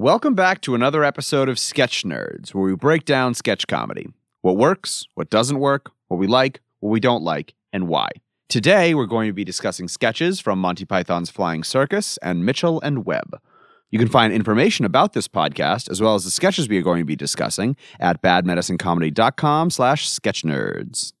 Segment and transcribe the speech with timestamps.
[0.00, 4.08] Welcome back to another episode of Sketch Nerds, where we break down sketch comedy.
[4.40, 8.08] What works, what doesn't work, what we like, what we don't like, and why.
[8.48, 13.04] Today, we're going to be discussing sketches from Monty Python's Flying Circus and Mitchell and
[13.04, 13.42] Webb.
[13.90, 17.02] You can find information about this podcast, as well as the sketches we are going
[17.02, 21.12] to be discussing, at badmedicinecomedy.com slash sketchnerds.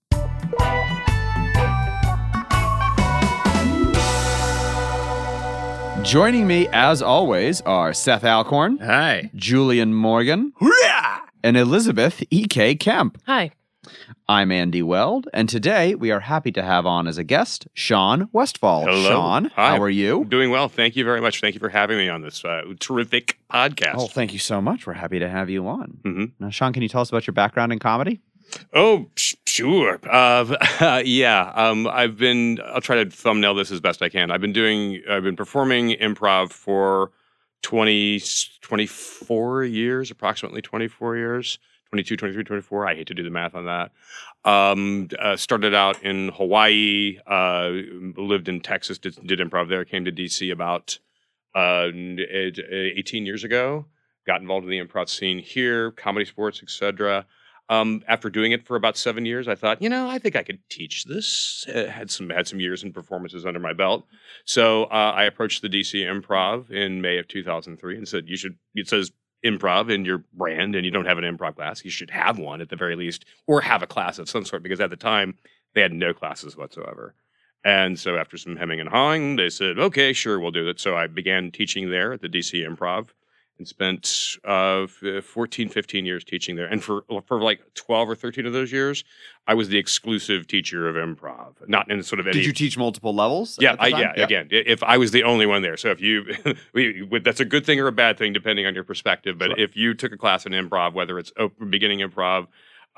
[6.02, 9.30] Joining me, as always, are Seth Alcorn, Hi.
[9.36, 10.52] Julian Morgan,
[11.44, 12.74] and Elizabeth E.K.
[12.76, 13.20] Kemp.
[13.26, 13.52] Hi.
[14.28, 18.28] I'm Andy Weld, and today we are happy to have on as a guest Sean
[18.32, 18.84] Westfall.
[18.86, 19.08] Hello.
[19.10, 19.76] Sean, Hi.
[19.76, 20.24] how are you?
[20.24, 20.68] Doing well.
[20.68, 21.40] Thank you very much.
[21.40, 23.94] Thank you for having me on this uh, terrific podcast.
[23.96, 24.86] Oh, thank you so much.
[24.86, 25.98] We're happy to have you on.
[26.04, 26.32] Mhm.
[26.40, 28.20] Now, Sean, can you tell us about your background in comedy?
[28.72, 29.98] Oh, sure.
[30.08, 31.52] Uh, yeah.
[31.54, 32.60] Um, I've been.
[32.64, 34.30] I'll try to thumbnail this as best I can.
[34.30, 35.02] I've been doing.
[35.08, 37.10] I've been performing improv for
[37.62, 38.22] 20,
[38.60, 41.58] 24 years, approximately 24 years.
[41.90, 42.86] 22, 23, 24.
[42.86, 43.90] I hate to do the math on that.
[44.44, 47.70] Um, uh, started out in Hawaii, uh,
[48.16, 51.00] lived in Texas, did, did improv there, came to DC about
[51.54, 53.86] uh, eh, 18 years ago.
[54.24, 57.26] Got involved in the improv scene here, ComedySportz, etc.
[57.70, 60.42] Um, after doing it for about seven years, I thought, you know, I think I
[60.42, 61.64] could teach this.
[61.72, 64.06] Uh, had some had some years and performances under my belt,
[64.44, 68.56] so uh, I approached the DC Improv in May of 2003 and said, "You should."
[68.74, 69.12] It says
[69.46, 71.84] improv in your brand, and you don't have an improv class.
[71.84, 74.64] You should have one at the very least, or have a class of some sort,
[74.64, 75.38] because at the time
[75.74, 77.14] they had no classes whatsoever.
[77.64, 80.96] And so after some hemming and hawing, they said, "Okay, sure, we'll do it." So
[80.96, 83.10] I began teaching there at the DC Improv
[83.60, 84.86] and spent uh,
[85.22, 86.66] 14, 15 years teaching there.
[86.66, 89.04] And for for like 12 or 13 of those years,
[89.46, 92.38] I was the exclusive teacher of improv, not in sort of any.
[92.38, 93.58] Did you teach multiple levels?
[93.60, 94.00] yeah, I, time?
[94.16, 96.24] yeah, Again, if I was the only one there, so if you,
[96.72, 99.38] we, that's a good thing or a bad thing depending on your perspective.
[99.38, 99.58] But Sure.
[99.58, 102.46] if you took a class in improv, whether it's open, beginning improv,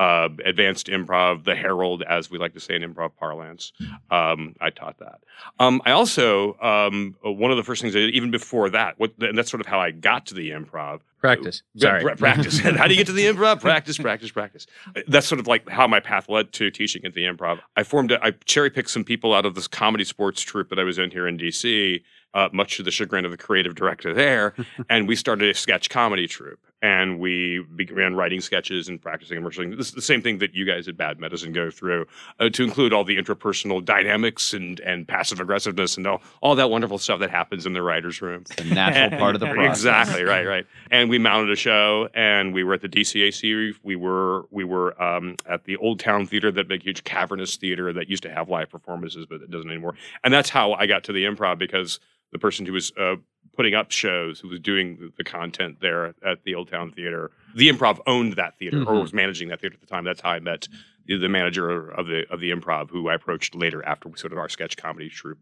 [0.03, 3.73] uh, advanced improv, the Herald, as we like to say in improv parlance,
[4.11, 5.21] um, I taught that.
[5.61, 9.13] Um, I also um, one of the first things I did, even before that, what,
[9.21, 11.03] and that's sort of how I got to the improv.
[11.21, 11.63] Practice.
[11.77, 12.03] Sorry.
[12.03, 12.59] pra- practice.
[12.59, 13.61] how do you get to the improv?
[13.61, 14.67] Practice, practice, practice.
[15.07, 17.61] That's sort of like how my path led to teaching at the improv.
[17.77, 20.83] I formed, a, I cherry picked some people out of this ComedySportz troupe that I
[20.83, 22.03] was in here in DC,
[22.35, 24.55] uh, much to the chagrin of the creative director there.
[24.91, 26.59] and we started a sketch comedy troupe.
[26.83, 29.77] And we began writing sketches and practicing and rehearsing.
[29.77, 32.07] This is the same thing that you guys at Bad Medicine go through,
[32.41, 36.71] uh, to include all the interpersonal dynamics and, and passive aggressiveness and all, all that
[36.71, 38.45] wonderful stuff that happens in the writer's room.
[38.57, 39.79] The natural part of the process.
[39.79, 40.67] Exactly right, right.
[40.91, 43.77] And we mounted a show, and we were at the DCAC.
[43.83, 47.93] We were we were um, at the Old Town Theater, that big huge cavernous theater
[47.93, 49.95] that used to have live performances, but it doesn't anymore.
[50.25, 52.01] And that's how I got to the improv because
[52.33, 53.17] the person who was uh,
[53.57, 57.69] putting up shows, who was doing the, content there at the Old Town Theater, the
[57.69, 59.03] improv owned that theater or Mhm.
[59.03, 60.05] was managing that theater at the time.
[60.05, 60.69] That's how I met
[61.07, 64.49] the, manager of the of the improv, who I approached later after sort of our
[64.49, 65.39] sketch comedy troupe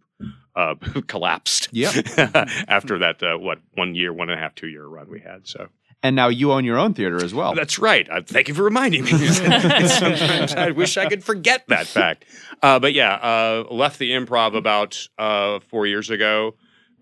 [0.56, 0.74] uh,
[1.06, 1.68] collapsed.
[1.72, 2.06] Yep.
[2.68, 5.46] after that, uh, what one year, one and a half, two year run we had.
[5.46, 5.68] So
[6.02, 7.54] And now you own your own theater as well.
[7.54, 8.08] that's right.
[8.10, 9.10] Uh, thank you for reminding me.
[9.88, 12.24] Sometimes I wish I could forget that fact.
[12.62, 16.54] Uh, but yeah, uh, left the improv about uh, four years ago,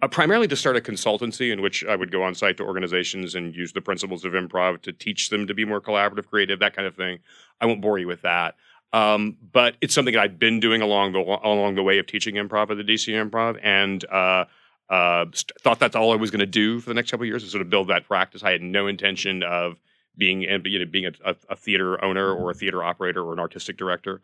[0.02, 3.34] uh, primarily to start a consultancy in which I would go on site to organizations
[3.34, 6.74] and use the principles of improv to teach them to be more collaborative, creative, that
[6.74, 7.18] kind of thing.
[7.60, 8.54] I won't bore you with that.
[8.92, 12.36] Um, but it's something that I've been doing along the along the way of teaching
[12.36, 14.44] improv at the DC Improv, and uh,
[14.88, 17.28] uh, st- thought that's all I was going to do for the next couple of
[17.28, 18.42] years to sort of build that practice.
[18.42, 19.76] I had no intention of
[20.16, 23.76] being you know being a, a theater owner or a theater operator or an artistic
[23.76, 24.22] director.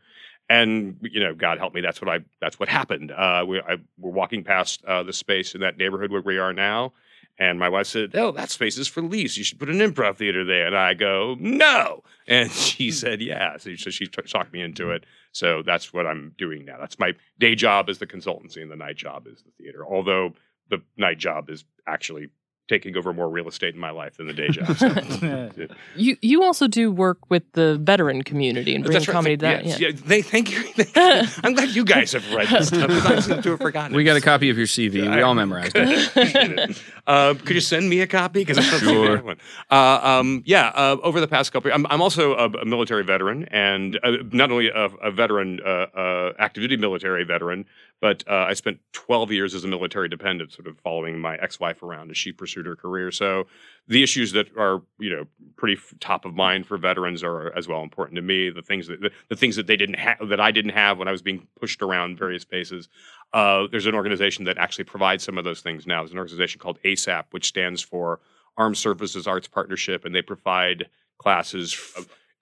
[0.49, 3.11] And you know, God help me, that's what I that's what happened.
[3.11, 6.53] Uh, we I, we're walking past uh, the space in that neighborhood where we are
[6.53, 6.93] now,
[7.39, 9.37] and my wife said, "Oh, that space is for lease.
[9.37, 13.57] You should put an improv theater there." And I go, "No," and she said, "Yeah."
[13.57, 15.05] So she, she t- talked me into it.
[15.33, 16.77] So that's what I'm doing now.
[16.79, 19.85] That's my day job is the consultancy, and the night job is the theater.
[19.87, 20.35] Although
[20.69, 22.29] the night job is actually
[22.69, 24.77] taking over more real estate in my life than the day job.
[24.77, 24.89] So,
[25.97, 29.13] You you also do work with the veteran community and bring That's right.
[29.13, 29.65] comedy to that.
[29.65, 29.81] Yes.
[29.81, 29.89] Yeah.
[29.89, 30.63] Yeah, they thank you.
[30.75, 31.45] Thank.
[31.45, 33.97] I'm glad you guys have read this stuff because I seem to have forgotten.
[33.97, 35.15] We got a copy of your CV.
[35.15, 36.83] We all memorized it.
[37.07, 38.41] uh, could you send me a copy?
[38.45, 39.23] Because I don't sure.
[39.23, 39.37] one.
[39.71, 43.45] Uh, um, yeah, uh, over the past couple, I'm, I'm also a, a military veteran,
[43.51, 47.67] and uh, not only a, a veteran, uh, uh, active duty military veteran,
[48.01, 51.83] but uh, I spent 12 years as a military dependent, sort of following my ex-wife
[51.83, 53.11] around as she pursued her career.
[53.11, 53.47] So
[53.89, 55.25] the issues that are, you know,
[55.57, 58.51] pretty f- top of mind for veterans are as well important to me.
[58.51, 61.09] The things that the, the things that they didn't have that I didn't have when
[61.09, 62.89] I was being pushed around various spaces.
[63.33, 66.03] Uh, there's an organization that actually provides some of those things now.
[66.03, 68.21] There's an organization called ASAP, which stands for
[68.57, 70.89] Armed Services Arts Partnership, and they provide
[71.19, 71.73] classes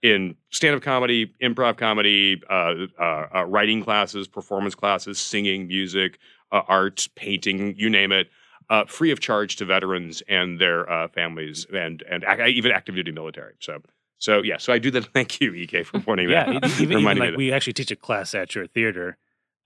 [0.03, 6.19] in stand-up comedy, improv comedy, uh, uh, uh, writing classes, performance classes, singing, music,
[6.51, 8.29] uh, art, painting, you name it,
[8.69, 12.93] uh, free of charge to veterans and their uh, families, and and ac- even active
[12.95, 13.55] duty military.
[13.59, 13.79] So.
[14.19, 15.05] So yeah, so I do that.
[15.13, 16.63] Thank you, Ek, for pointing yeah, that.
[16.63, 16.79] out.
[16.79, 19.17] even, even like we actually teach a class at your theater,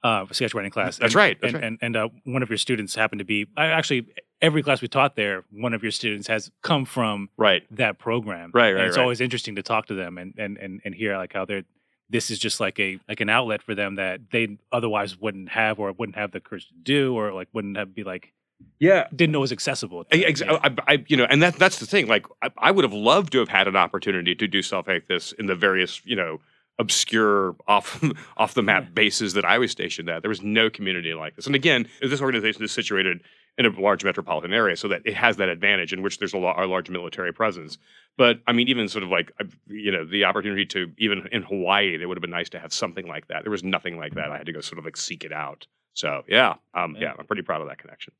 [0.03, 0.97] uh, sketch writing class.
[0.97, 1.67] That's and, right, that's and, right.
[1.67, 4.07] and and uh, one of your students happened to be I actually
[4.41, 8.51] every class we taught there, one of your students has come from right, that program.
[8.53, 9.03] Right, And right, it's right.
[9.03, 11.63] always interesting to talk to them and and and, and hear like how they're
[12.09, 15.79] this is just like a like an outlet for them that they otherwise wouldn't have
[15.79, 18.33] or wouldn't have the courage to do or like wouldn't have be like
[18.79, 19.07] yeah.
[19.15, 20.03] didn't know was accessible.
[20.05, 20.59] to I, yeah.
[20.63, 22.07] I, I, you know, and that that's the thing.
[22.07, 25.07] Like, I, I would have loved to have had an opportunity to do stuff like
[25.07, 26.39] this in the various, you know,
[26.79, 28.03] obscure off
[28.37, 30.21] off the map bases that I was stationed at.
[30.21, 31.45] There was no community like this.
[31.45, 33.21] And again, this organization is situated
[33.57, 36.37] in a large metropolitan area, so that it has that advantage in which there's a,
[36.37, 37.77] lo- a large military presence.
[38.17, 39.31] But I mean, even sort of like,
[39.67, 42.71] you know, the opportunity to even in Hawaii, it would have been nice to have
[42.73, 43.43] something like that.
[43.43, 44.31] There was nothing like that.
[44.31, 45.65] I had to go sort of like seek it out.
[45.93, 47.13] So yeah, um, yeah, Yeah.
[47.17, 48.13] I'm pretty proud of that connection.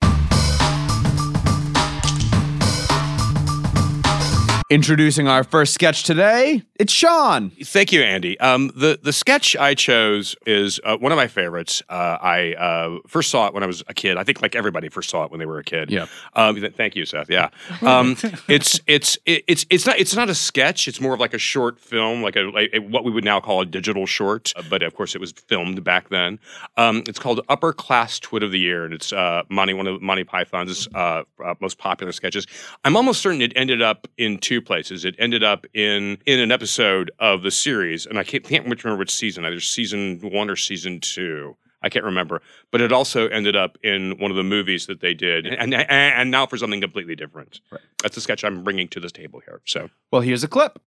[4.69, 7.51] Introducing our first sketch today, it's Sean.
[7.51, 8.37] Thank you, Andy.
[8.41, 11.81] Um, the the sketch I chose is uh, one of my favorites.
[11.87, 14.17] Uh, I uh, first saw it when I was a kid.
[14.17, 15.89] I think like everybody first saw it when they were a kid.
[15.89, 16.07] Yeah.
[16.33, 17.29] Um, th- thank you, Seth.
[17.29, 17.47] Yeah.
[17.81, 18.17] Um,
[18.49, 20.89] it's it's it, it's it's not it's not a sketch.
[20.89, 23.39] It's more of like a short film, like a, like a what we would now
[23.39, 24.51] call a digital short.
[24.57, 26.39] Uh, but of course, it was filmed back then.
[26.75, 30.01] Um, it's called Upper Class Twit of the Year, and it's uh, Monty one of
[30.01, 32.45] Monty Python's uh, uh, most popular sketches.
[32.83, 35.05] I'm almost certain it ended up in two places.
[35.05, 38.97] It ended up in in an episode of the series, and I can't, can't remember
[38.97, 39.45] which season.
[39.45, 41.55] Either season one or season two.
[41.83, 45.13] I can't remember, but it also ended up in one of the movies that they
[45.13, 47.61] did, and and, and now for something completely different.
[47.71, 47.81] Right.
[48.01, 49.61] That's the sketch I'm bringing to this table here.
[49.65, 50.79] So Well, here's a clip.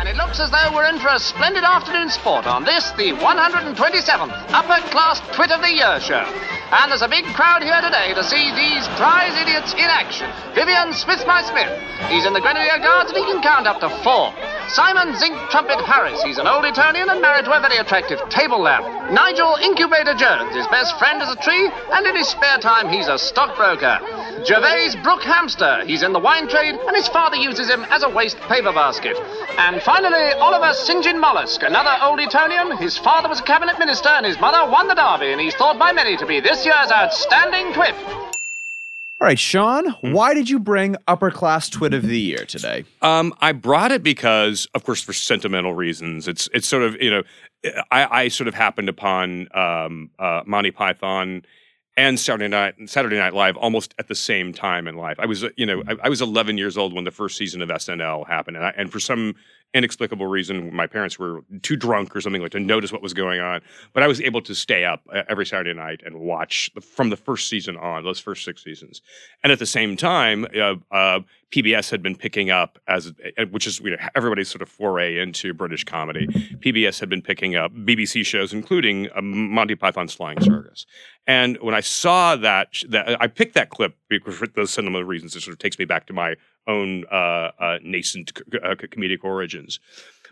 [0.00, 3.12] And it looks as though we're in for a splendid afternoon sport on this, the
[3.20, 6.24] 127th Upper Class Twit of the Year show.
[6.72, 10.32] And there's a big crowd here today to see these prize idiots in action.
[10.54, 11.68] Vivian Smith, my Smith.
[12.08, 14.32] He's in the Grenadier Guards and he can count up to four.
[14.72, 16.22] Simon Zinc Trumpet Harris.
[16.22, 18.86] He's an old Etonian and married to a very attractive table lamp.
[19.10, 20.54] Nigel Incubator Jones.
[20.54, 23.98] His best friend is a tree, and in his spare time, he's a stockbroker.
[24.46, 25.84] Gervais Brook Hamster.
[25.84, 29.16] He's in the wine trade, and his father uses him as a waste paper basket.
[29.58, 31.02] And finally, Oliver St.
[31.02, 32.76] John Mollusk, another old Etonian.
[32.76, 35.80] His father was a cabinet minister, and his mother won the Derby, and he's thought
[35.80, 37.96] by many to be this year's outstanding twit.
[38.06, 42.84] All right, Sean, why did you bring upper class twit of the year today?
[43.02, 46.28] Um, I brought it because, of course, for sentimental reasons.
[46.28, 47.22] It's it's sort of you know,
[47.90, 51.42] I, I sort of happened upon um, uh, Monty Python
[51.96, 55.16] and Saturday Night Saturday Night Live almost at the same time in life.
[55.18, 57.60] I was uh, you know I, I was 11 years old when the first season
[57.60, 59.34] of SNL happened, and, I, and for some
[59.72, 63.40] inexplicable reason, my parents were too drunk or something like to notice what was going
[63.40, 63.60] on.
[63.92, 67.16] But I was able to stay up uh, every Saturday night and watch from the
[67.16, 69.00] first season on those first six seasons.
[69.44, 71.20] And at the same time, uh, uh,
[71.52, 75.18] PBS had been picking up as, uh, which is you know, everybody's sort of foray
[75.18, 76.26] into British comedy.
[76.26, 80.86] PBS had been picking up BBC shows, including uh, Monty Python's Flying Circus.
[81.26, 85.36] And when I saw that, that I picked that clip because for those sentimental reasons.
[85.36, 86.34] It sort of takes me back to my
[86.66, 89.80] own uh, uh, nascent uh, comedic origins.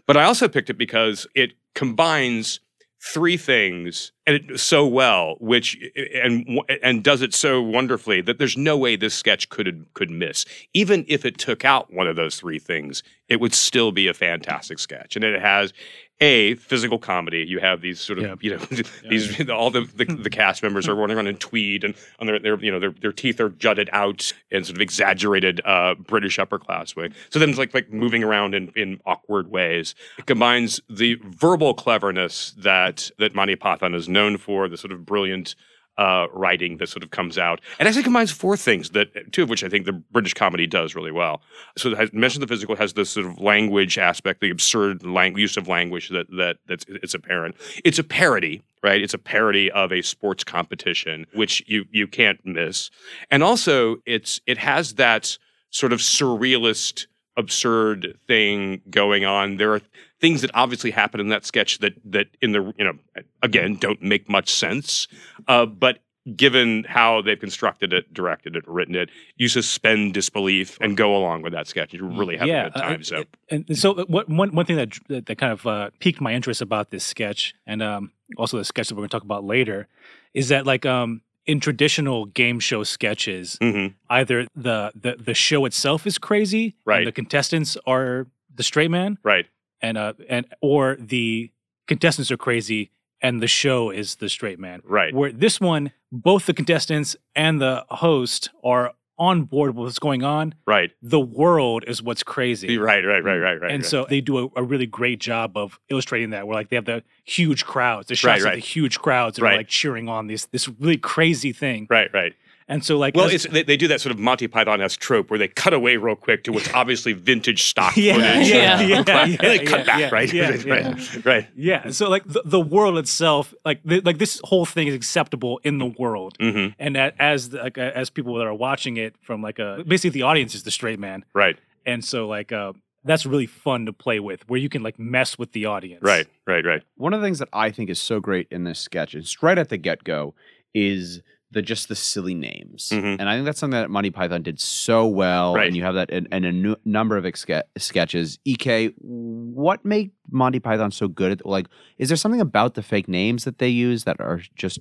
[0.07, 2.61] But I also picked it because it combines
[3.01, 5.77] three things it so well which
[6.15, 10.45] and and does it so wonderfully that there's no way this sketch could could miss
[10.75, 14.15] even if it took out one of those three things it would still be a
[14.15, 15.73] fantastic sketch and it has
[16.21, 18.35] a physical comedy you have these sort of Yeah.
[18.41, 18.65] you know
[19.09, 22.41] these all the, the the cast members are running around in tweed and on their,
[22.41, 26.41] their you know their, their teeth are jutted out in sort of exaggerated uh, British
[26.41, 27.11] upper class way.
[27.31, 29.95] So then it's like like moving around in, in awkward ways.
[30.19, 35.07] It combines the verbal cleverness that that Monty Python is known for, the sort of
[35.07, 35.55] brilliant
[35.99, 37.61] uh, writing that sort of comes out.
[37.79, 40.95] And actually combines four things that two of which I think the British comedy does
[40.95, 41.43] really well.
[41.77, 45.57] So has mentioned the physical has this sort of language aspect, the absurd lang- use
[45.57, 47.57] of language that that that's it's apparent.
[47.85, 49.03] It's a parody, right?
[49.03, 52.91] It's a parody of a sports competition, which you you can't miss.
[53.31, 55.37] And also it's it has that
[55.71, 57.07] sort of surrealist
[57.37, 59.57] absurd thing going on.
[59.57, 59.81] There are
[60.21, 62.95] things that obviously happen in that sketch that that in the you know
[63.43, 65.09] again don't make much sense,
[65.47, 65.99] uh, but
[66.37, 71.41] given how they've constructed it, directed it, written it, you suspend disbelief and go along
[71.41, 71.95] with that sketch.
[71.95, 73.03] You really have a good uh, time.
[73.03, 75.91] So and and so uh, what, one one thing that that, that kind of uh,
[76.01, 79.13] piqued my interest about this sketch, and um, also the sketch that we're going to
[79.17, 79.89] talk about later,
[80.35, 83.95] is that like um, in traditional game show sketches, Mhm.
[84.11, 86.99] either the, the the show itself is crazy, Right.
[86.99, 89.47] And the contestants are the straight man, Right.
[89.81, 91.51] And uh and or the
[91.87, 94.81] contestants are crazy and the show is the straight man.
[94.85, 95.13] Right.
[95.15, 100.23] Where this one, both the contestants and the host are on board with what's going
[100.23, 100.55] on.
[100.65, 100.93] Right.
[101.03, 102.79] The world is what's crazy.
[102.79, 103.05] Right.
[103.05, 103.25] Right.
[103.25, 103.39] Right.
[103.39, 103.61] Right.
[103.61, 103.71] Right.
[103.73, 103.91] and right.
[103.91, 106.47] so they do a, a really great job of illustrating that.
[106.47, 108.55] Where like they have the huge crowds, the shots right.
[108.55, 109.55] of the huge crowds, and Right.
[109.55, 111.89] are like cheering on this this really crazy thing.
[111.91, 112.11] Right.
[112.15, 112.35] Right.
[112.71, 115.01] And so like Well, as- it's they, they do that sort of Monty Python esque
[115.01, 118.49] trope where they cut away real quick to what's obviously vintage stock Yeah, footage.
[118.49, 120.33] yeah, yeah, and yeah, they cut yeah, back, yeah, right?
[120.35, 120.89] yeah, right, yeah.
[120.93, 121.49] right, right.
[121.57, 121.91] yeah.
[121.91, 125.79] So like the, the world itself, like th- like this whole thing is acceptable in
[125.79, 126.37] the world.
[126.39, 126.75] Mhm.
[126.79, 130.11] And that as the- like as people that are watching it from like a basically
[130.11, 131.57] the audience is the straight man, Right,
[131.87, 135.39] and so like uh, that's really fun to play with, where you can like mess
[135.39, 136.03] with the audience.
[136.03, 136.83] right, right, right.
[136.97, 139.57] One of the things that I think is so great in this sketch, is right
[139.57, 140.35] at the get go,
[140.75, 143.17] is the just the silly names, Mhm.
[143.19, 145.55] and I think that's something that Monty Python did so well.
[145.55, 145.67] Right.
[145.67, 148.39] And you have that in, in a nu- number of exke- sketches.
[148.47, 151.69] Ek, what made Monty Python so good at like?
[151.97, 154.79] Is there something about the fake names that they use that are just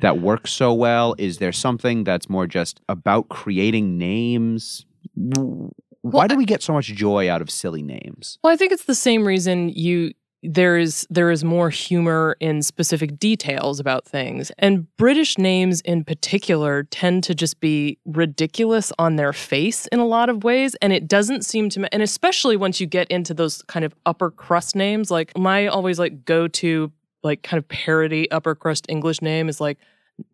[0.00, 1.14] that work so well?
[1.18, 4.86] Is there something that's more just about creating names?
[5.16, 8.38] W- Why do we get so much joy out of silly names?
[8.42, 10.12] Well, I think it's the same reason you
[10.42, 14.52] there is there is more humor in specific details about things.
[14.58, 20.06] And British names in particular tend to just be ridiculous on their face in a
[20.06, 23.62] lot of ways and it doesn't seem to and especially once you get into those
[23.62, 26.92] kind of upper crust names like my always like go to
[27.22, 29.78] like kind of parody upper crust English name is like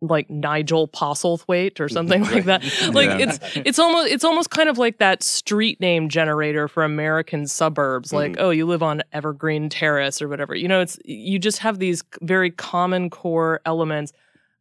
[0.01, 2.63] like Nigel Postlethwaite or something like that.
[2.93, 3.29] Like Yeah.
[3.29, 8.13] it's it's almost it's almost kind of like that street name generator for American suburbs.
[8.13, 8.41] Like, mm.
[8.41, 10.55] oh, you live on Evergreen Terrace or whatever.
[10.55, 14.13] You know, it's you just have these very common core elements.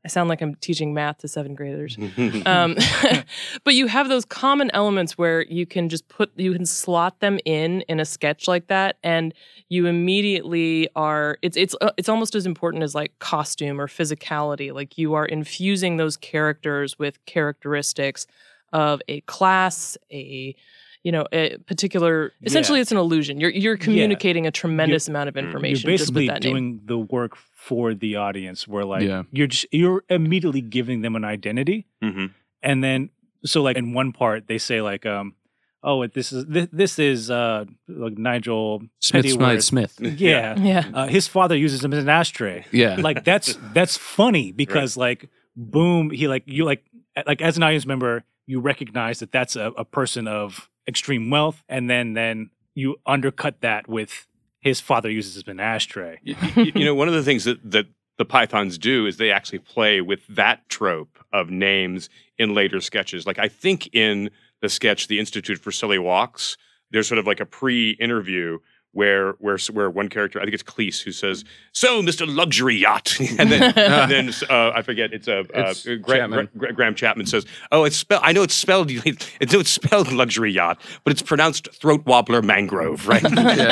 [0.05, 1.97] I sound like I'm teaching math to seventh graders.
[2.45, 2.75] Um,
[3.63, 7.39] but you have those common elements where you can just put you can slot them
[7.45, 9.33] in in a sketch like that and
[9.69, 14.73] you immediately are it's it's uh, it's almost as important as like costume or physicality
[14.73, 18.25] like you are infusing those characters with characteristics
[18.71, 20.55] of a class a
[21.03, 22.83] you know a particular essentially Yeah.
[22.83, 25.35] it's an illusion you're you're communicating a tremendous amount of.
[25.35, 28.85] You're information You're just basically with that name doing the work for the audience, where
[28.85, 29.23] like Yeah.
[29.31, 32.31] you're just you're immediately giving them an identity, Mhm.
[32.61, 33.09] and then
[33.45, 35.35] so like in one part they say like um
[35.83, 39.99] oh this is this, this is uh like Nigel Smith, Smythe, Smith.
[40.01, 40.57] yeah.
[40.57, 42.65] yeah Uh, his father uses him as an ashtray.
[42.71, 42.95] Yeah.
[43.07, 46.83] Like that's that's funny because like boom he like you like
[47.27, 51.63] like as an audience member you recognize that that's a, a person of extreme wealth
[51.69, 54.27] and then then you undercut that with
[54.59, 56.19] his father uses as an ashtray.
[56.25, 57.85] Y- y- you know, one of the things that, that
[58.17, 63.25] the Pythons do is they actually play with that trope of names in later sketches.
[63.27, 64.29] Like I think in
[64.61, 66.57] the sketch "The Institute for Silly Walks,"
[66.91, 68.59] there's sort of like a pre-interview
[68.93, 73.17] where where where one character, I think it's Cleese, who says, "So, Mister Luxury Yacht,"
[73.39, 76.49] and then and then uh, I forget it's a uh, It's uh, Gra- Chapman.
[76.53, 78.21] Gra- Gra- Graham Chapman says, "Oh, it's spelled.
[78.23, 78.91] I know it's spelled.
[79.05, 83.21] It's, no, it's spelled luxury yacht, but it's pronounced Throatwobbler Mangrove, right?"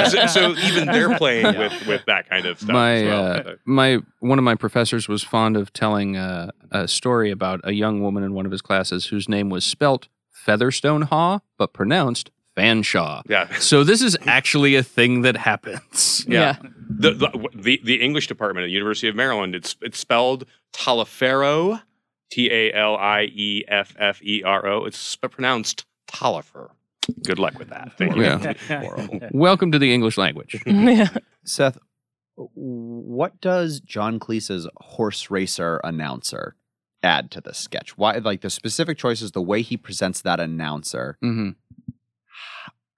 [0.09, 2.69] so, so even they're playing with with that kind of stuff.
[2.71, 3.47] my as well.
[3.47, 7.73] uh, my one of my professors was fond of telling uh, a story about a
[7.73, 10.07] young woman in one of his classes whose name was spelt
[10.47, 13.21] Featherstonehaugh but pronounced Fanshawe.
[13.29, 13.47] yeah.
[13.59, 16.25] So this is actually a thing that happens.
[16.29, 16.57] yeah
[16.89, 19.55] The, the the the English department at the University of Maryland.
[19.55, 21.81] It's it's spelled Taliaferro,
[22.31, 24.85] T A L I E F F E R O.
[24.85, 26.69] It's pronounced Talifer.
[27.25, 27.93] Good luck with that.
[27.97, 28.23] Thank you.
[28.23, 29.29] Yeah.
[29.31, 30.61] Welcome to the English language.
[30.65, 31.07] yeah
[31.43, 31.77] Seth,
[32.35, 36.55] what does John Cleese's horse racer announcer
[37.03, 37.97] add to the sketch?
[37.97, 41.49] Why, like the specific choices, the way he presents that announcer, hmm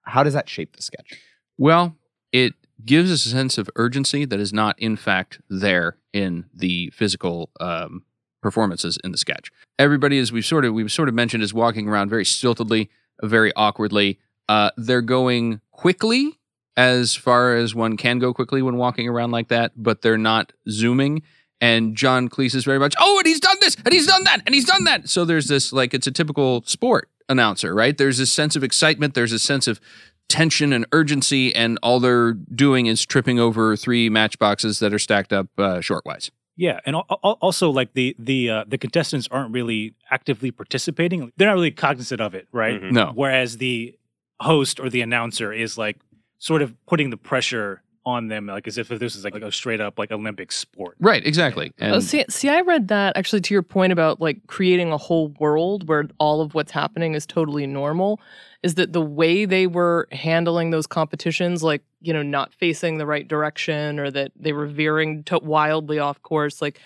[0.04, 1.20] how does that shape the sketch?
[1.58, 1.96] Well,
[2.32, 6.90] it gives us a sense of urgency that is not, in fact, there in the
[6.90, 8.04] physical um,
[8.42, 9.50] performances in the sketch.
[9.78, 12.88] Everybody, as we've sort of we've sort of mentioned, is walking around very stiltedly,
[13.22, 14.18] very awkwardly.
[14.48, 16.38] Uh, they're going quickly
[16.76, 20.52] as far as one can go quickly when walking around like that, but they're not
[20.68, 21.22] zooming.
[21.60, 24.42] And John Cleese is very much, oh, and he's done this, and he's done that,
[24.44, 25.08] and he's done that.
[25.08, 27.96] So there's this like it's a typical sport announcer, right?
[27.96, 29.80] There's this sense of excitement, there's a sense of
[30.28, 35.32] tension and urgency, and all they're doing is tripping over three matchboxes that are stacked
[35.32, 36.30] up uh, shortwise.
[36.56, 41.32] Yeah, and al- al- also like the the uh, the contestants aren't really actively participating.
[41.36, 42.80] They're not really cognizant of it, right?
[42.80, 42.92] Mhm.
[42.92, 43.12] No.
[43.14, 43.96] Whereas the
[44.40, 45.96] host or the announcer is like
[46.38, 49.80] sort of putting the pressure on them, like as if this is like, a straight
[49.80, 50.96] up like Olympic sport.
[51.00, 51.72] Right, exactly.
[51.78, 54.98] And Oh, see, see, I read that actually to your point about like creating a
[54.98, 58.20] whole world where all of what's happening is totally normal.
[58.62, 63.06] Is that the way they were handling those competitions, like you know, not facing the
[63.06, 66.80] right direction, or that they were veering to wildly off course, like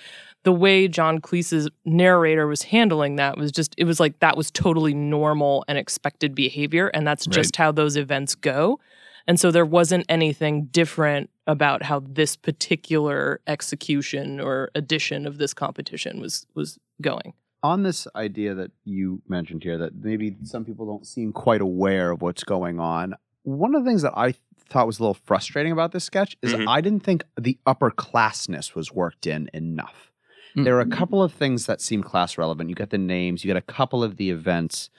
[0.44, 4.50] the way John Cleese's narrator was handling that was just it was like that was
[4.50, 8.80] totally normal and expected behavior, and that's just how those events go.
[9.28, 15.54] And so there wasn't anything different about how this particular execution or edition of this
[15.54, 17.34] competition was was going.
[17.62, 22.12] on this idea that you mentioned here that maybe some people don't seem quite aware
[22.12, 24.32] of what's going on one of the things that i
[24.70, 26.68] thought was a little frustrating about this sketch is Mhm.
[26.68, 30.12] i didn't think the upper classness was worked in enough
[30.56, 30.64] Mm.
[30.64, 33.48] there are a couple of things that seem class relevant you get the names you
[33.48, 34.98] get a couple of the events but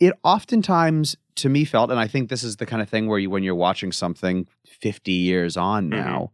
[0.00, 3.18] it oftentimes to me felt and i think this is the kind of thing where
[3.18, 5.96] you when you're watching something 50 years on Mhm.
[5.96, 6.30] now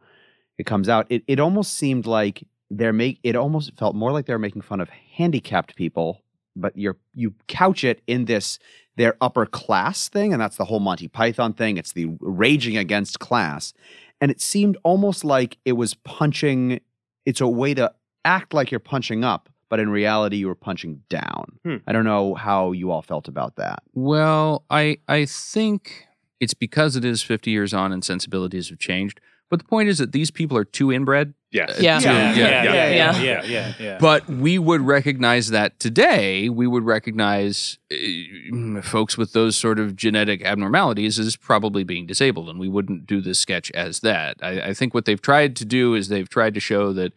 [0.58, 4.26] it comes out it, it almost seemed like they're make it almost felt more like
[4.26, 6.22] they're making fun of handicapped people
[6.56, 8.58] but you're you couch it in this
[8.96, 13.18] their upper class thing and that's the whole monty python thing it's the raging against
[13.18, 13.72] class
[14.20, 16.80] and it seemed almost like it was punching
[17.26, 17.92] it's a way to
[18.24, 21.76] act like you're punching up but in reality you were punching down Hmm.
[21.88, 26.06] i don't know how you all felt about that Well, I I think
[26.40, 29.20] it's because it is 50 years on and sensibilities have changed.
[29.50, 31.34] But the point is that these people are too inbred.
[31.52, 31.80] Yes.
[31.80, 31.98] Yeah.
[32.00, 32.90] to- yeah, yeah, yeah, yeah.
[32.90, 33.98] yeah, yeah, yeah, yeah.
[34.00, 36.48] But we would recognize that today.
[36.48, 42.48] We would recognize uh, folks with those sort of genetic abnormalities as probably being disabled,
[42.48, 44.36] and we wouldn't do this sketch as that.
[44.42, 47.12] I, I think what they've tried to do is they've tried to show that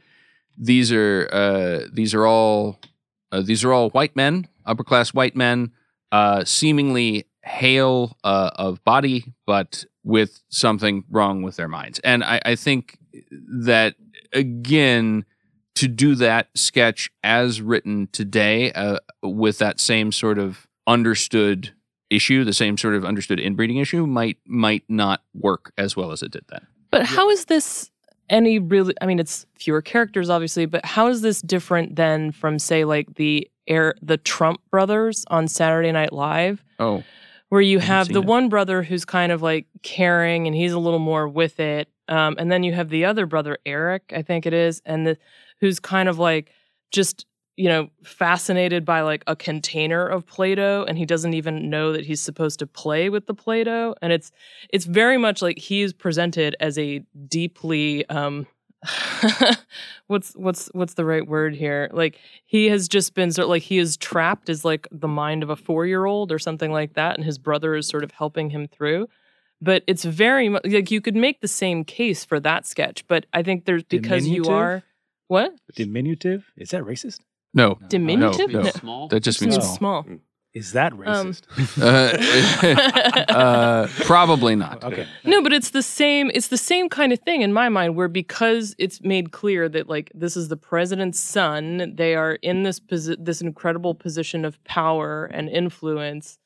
[0.57, 2.79] these are uh, these are all
[3.31, 5.71] uh, these are all white men, upper class white men,
[6.11, 11.99] uh, seemingly hale uh, of body, but with something wrong with their minds.
[11.99, 12.97] And I, I think
[13.31, 13.95] that
[14.33, 15.25] again,
[15.75, 21.73] to do that sketch as written today, uh, with that same sort of understood
[22.09, 26.23] issue, the same sort of understood inbreeding issue, might might not work as well as
[26.23, 26.65] it did then.
[26.89, 27.91] But how is this
[28.29, 28.93] any really?
[29.01, 33.15] I mean, it's fewer characters, obviously, but how is this different than from, say, like
[33.15, 37.03] the air the Trump brothers on Saturday Night Live, Oh,
[37.49, 38.25] where you Haven't have seen the it.
[38.25, 42.35] one brother who's kind of like caring and he's a little more with it, um,
[42.37, 45.17] and then you have the other brother Eric, I think it is, and the
[45.59, 46.51] who's kind of like
[46.91, 47.25] just
[47.57, 52.05] you know fascinated by like a container of play-doh and he doesn't even know that
[52.05, 53.95] he's supposed to play with the play-doh.
[54.01, 54.31] And it's
[54.69, 58.47] it's very much like he is presented as a deeply um
[60.07, 61.89] what's what's what's the right word here?
[61.91, 65.41] Like he has just been sort of like he is trapped as like the mind
[65.41, 68.67] of a four-year-old or something like that and his brother is sort of helping him
[68.67, 69.07] through.
[69.59, 73.25] But it's very much like you could make the same case for that sketch but
[73.33, 74.83] i think there's because you are
[75.27, 75.53] what?
[75.75, 76.51] Diminutive?
[76.57, 77.19] Is that racist?
[77.57, 77.69] No.
[77.89, 78.63] diminutive no.
[78.81, 79.75] small That just means small.
[79.77, 80.05] small
[80.53, 81.43] Is that Um, racist?
[81.89, 84.83] Uh, uh, probably not.
[84.89, 85.05] okay.
[85.23, 86.25] No, but it's the same.
[86.33, 89.85] It's the same kind of thing in my mind, where because it's made clear that
[89.95, 94.53] like this is the president's son, they are in this posi- this incredible position of
[94.63, 96.39] power and influence,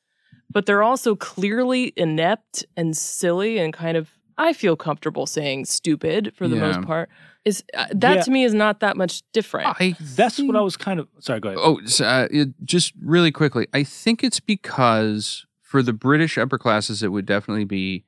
[0.54, 4.10] but they're also clearly inept and silly and kind of.
[4.42, 6.62] I feel comfortable saying stupid for the Yeah.
[6.66, 7.08] most part.
[7.44, 8.22] Is uh, that Yeah.
[8.22, 9.68] to me is not that much different.
[9.80, 11.08] I That's what I was kind of.
[11.20, 11.58] Sorry, go ahead.
[11.60, 17.02] Oh, uh, it, just really quickly, I think it's because for the British upper classes,
[17.02, 18.04] it would definitely be,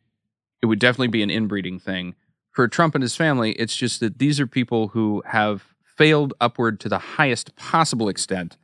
[0.63, 2.15] it would definitely be an inbreeding thing.
[2.51, 5.65] For Trump and his family, it's just that these are people who have
[5.97, 8.57] failed upward to the highest possible extent,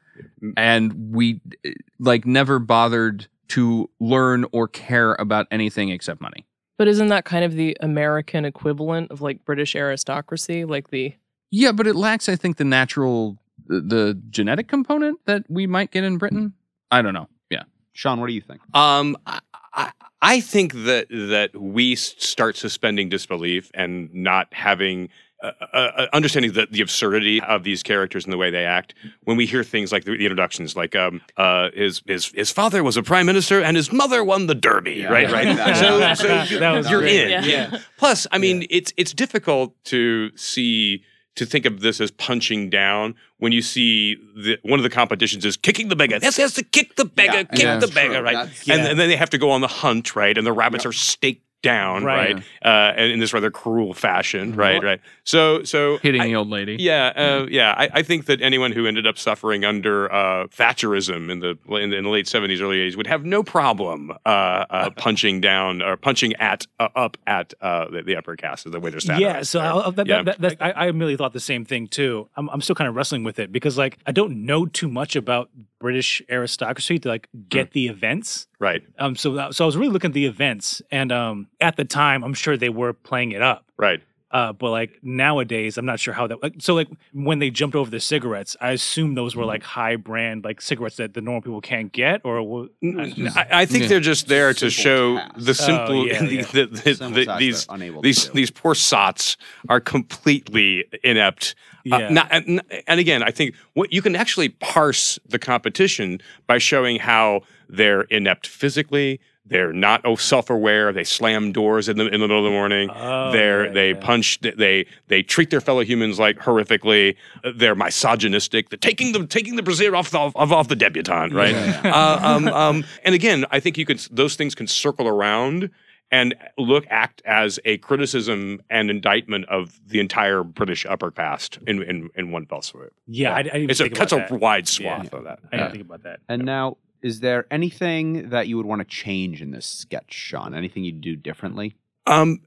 [0.57, 6.47] and we uh, like never bothered to learn or care about anything except money.
[6.81, 11.13] But isn't that kind of the American equivalent of like British aristocracy, like the
[11.51, 15.91] Yeah, but it lacks, I think, the natural, the, the genetic component that we might
[15.91, 16.55] get in Britain.
[16.91, 17.29] I don't know.
[17.51, 17.65] Yeah.
[17.93, 19.41] sean what do you think Um, I,
[19.75, 25.11] I, I think that that we start suspending disbelief and not having
[25.43, 28.95] uh, uh, uh, understanding the, the absurdity of these characters and the way they act
[29.25, 32.83] when we hear things like the, the introductions, like um, uh, his his his father
[32.85, 35.09] was a prime minister and his mother won the Derby, Yeah.
[35.13, 35.29] right?
[35.29, 35.33] Yeah.
[35.35, 35.57] Right.
[35.57, 37.31] That- so so that- that was you're great.
[37.31, 37.45] in.
[37.45, 37.79] Yeah.
[37.97, 41.03] Plus, I mean, it's it's difficult to see
[41.37, 45.45] to think of this as punching down when you see the, one of the competitions
[45.45, 46.19] is kicking the beggar.
[46.19, 47.79] This has to kick the beggar, Yeah, kick yeah.
[47.79, 48.23] the beggar, true.
[48.25, 48.35] right?
[48.35, 50.37] That's- And, and then they have to go on the hunt, right?
[50.37, 52.35] And the rabbits are staked down, Right.
[52.35, 52.45] right?
[52.65, 54.83] Uh, and in this rather cruel fashion, right?
[54.83, 55.01] Right.
[55.25, 56.77] So, so Hitting I- the old lady.
[56.81, 57.75] yeah, uh, yeah.
[57.77, 61.91] I, I think that anyone who ended up suffering under uh, Thatcherism in the, in
[61.91, 65.83] the in the late seventies, early eighties would have no problem uh, uh, punching down
[65.83, 69.01] or punching at uh, up at uh, the, the upper caste of the way they're
[69.19, 69.69] Yeah, satirized so there.
[69.73, 70.23] I'll, that, Yeah.
[70.23, 72.29] that, that, I, I immediately thought the same thing too.
[72.37, 75.15] I'm, I'm still kind of wrestling with it because like I don't know too much
[75.17, 77.73] about British aristocracy to like get Hmm.
[77.75, 78.47] the events.
[78.59, 81.85] right, Um, so so I was really looking at the events, and um, at the
[81.85, 83.65] time, I'm sure they were playing it up.
[83.77, 84.01] right.
[84.33, 86.41] Uh, but like nowadays, I'm not sure how that.
[86.41, 89.97] Like, so like when they jumped over the cigarettes, I assume those were like high
[89.97, 93.89] brand like cigarettes that the normal people can't get, or wa- I, I think Yeah.
[93.89, 95.35] they're just there to show task.
[95.37, 96.43] the simple Oh, yeah, yeah.
[96.45, 99.37] the- the- Simple the- these they're unable to these these poor sots
[99.69, 101.57] are completely inept.
[101.91, 102.09] Uh, Yeah.
[102.11, 107.01] not, and, and again, I think what you can actually parse the competition by showing
[107.01, 109.19] how they're inept physically.
[109.51, 110.93] They're not oh, self-aware.
[110.93, 112.89] They slam doors in the in the middle of the morning.
[112.89, 114.01] Oh, they're yeah, they yeah.
[114.01, 114.41] punch.
[114.41, 117.17] They they treat their fellow humans like horrifically.
[117.57, 118.71] They're misogynistic.
[118.71, 121.55] They're taking the taking the brassiere off the off, off the debutante, right?
[121.85, 125.71] uh, um, um, and again, I think you could those things can circle around
[126.13, 131.83] and look act as a criticism and indictment of the entire British upper caste in
[131.83, 132.93] in, in one fell swoop.
[133.07, 134.41] yeah, I, I didn't even It's a think cuts about a that.
[134.41, 135.41] wide swath of that.
[135.53, 136.21] I didn't think about that.
[136.29, 140.55] And now, is there anything that you would want to change in this sketch, Sean?
[140.55, 141.77] Anything you'd do differently?
[142.07, 142.41] Um,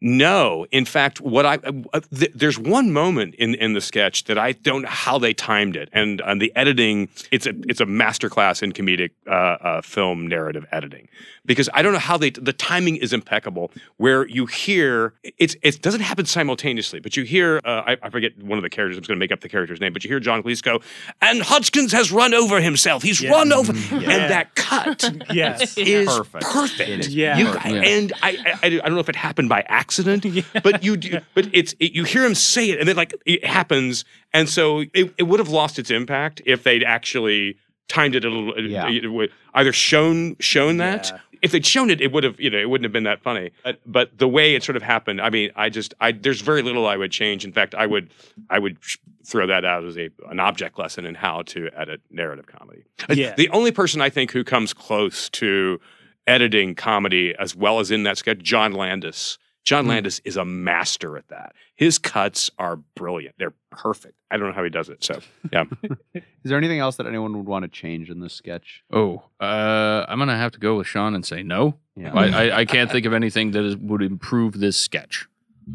[0.00, 0.66] no.
[0.70, 1.54] In fact, what I
[1.92, 5.34] uh, th- there's one moment in in the sketch that I don't know how they
[5.34, 9.80] timed it, and and the editing it's a it's a masterclass in comedic uh, uh,
[9.82, 11.08] film narrative editing
[11.44, 13.70] because I don't know how they the timing is impeccable.
[13.98, 18.38] Where you hear it's it doesn't happen simultaneously, but you hear uh, I, I forget
[18.42, 18.96] one of the characters.
[18.96, 20.80] I'm going to make up the character's name, but you hear John Cleese go,
[21.20, 23.02] and Hodgkins has run over himself.
[23.02, 23.32] He's Yeah.
[23.32, 23.96] run over, Yeah.
[24.10, 25.76] and that cut Yes.
[25.76, 26.44] is Perfect.
[26.44, 26.88] perfect.
[26.88, 27.36] It is Yeah.
[27.38, 27.82] You- Yeah.
[27.82, 30.24] and I, I, I don't know if it happened by accident,
[30.62, 33.44] but you, do, but it's it, you hear him say it, and then like it
[33.44, 37.56] happens, and so it, it would have lost its impact if they'd actually
[37.88, 38.88] timed it a little, uh, Yeah.
[38.90, 41.10] it would- either shown shown that.
[41.12, 41.18] Yeah.
[41.40, 43.52] If they'd shown it, it would have, you know, it wouldn't have been that funny.
[43.62, 46.62] But, but the way it sort of happened, I mean, I just, I there's very
[46.62, 47.44] little I would change.
[47.44, 48.10] In fact, I would,
[48.50, 52.00] I would sh- throw that out as a an object lesson in how to edit
[52.10, 52.82] narrative comedy.
[53.08, 53.36] Uh, Yeah.
[53.36, 55.80] The only person I think who comes close to
[56.26, 59.38] editing comedy as well as in that sketch, John Landis.
[59.64, 59.90] John Hmm.
[59.90, 61.54] Landis is a master at that.
[61.76, 63.34] His cuts are brilliant.
[63.38, 64.14] They're perfect.
[64.30, 65.04] I don't know how he does it.
[65.04, 65.20] So
[65.52, 65.64] yeah.
[66.14, 68.82] Is there anything else that anyone would want to change in this sketch?
[68.92, 71.74] Oh, uh, I'm gonna have to go with Sean and say no.
[71.96, 72.12] Yeah.
[72.14, 75.26] I, I, I can't think of anything that is, would improve this sketch.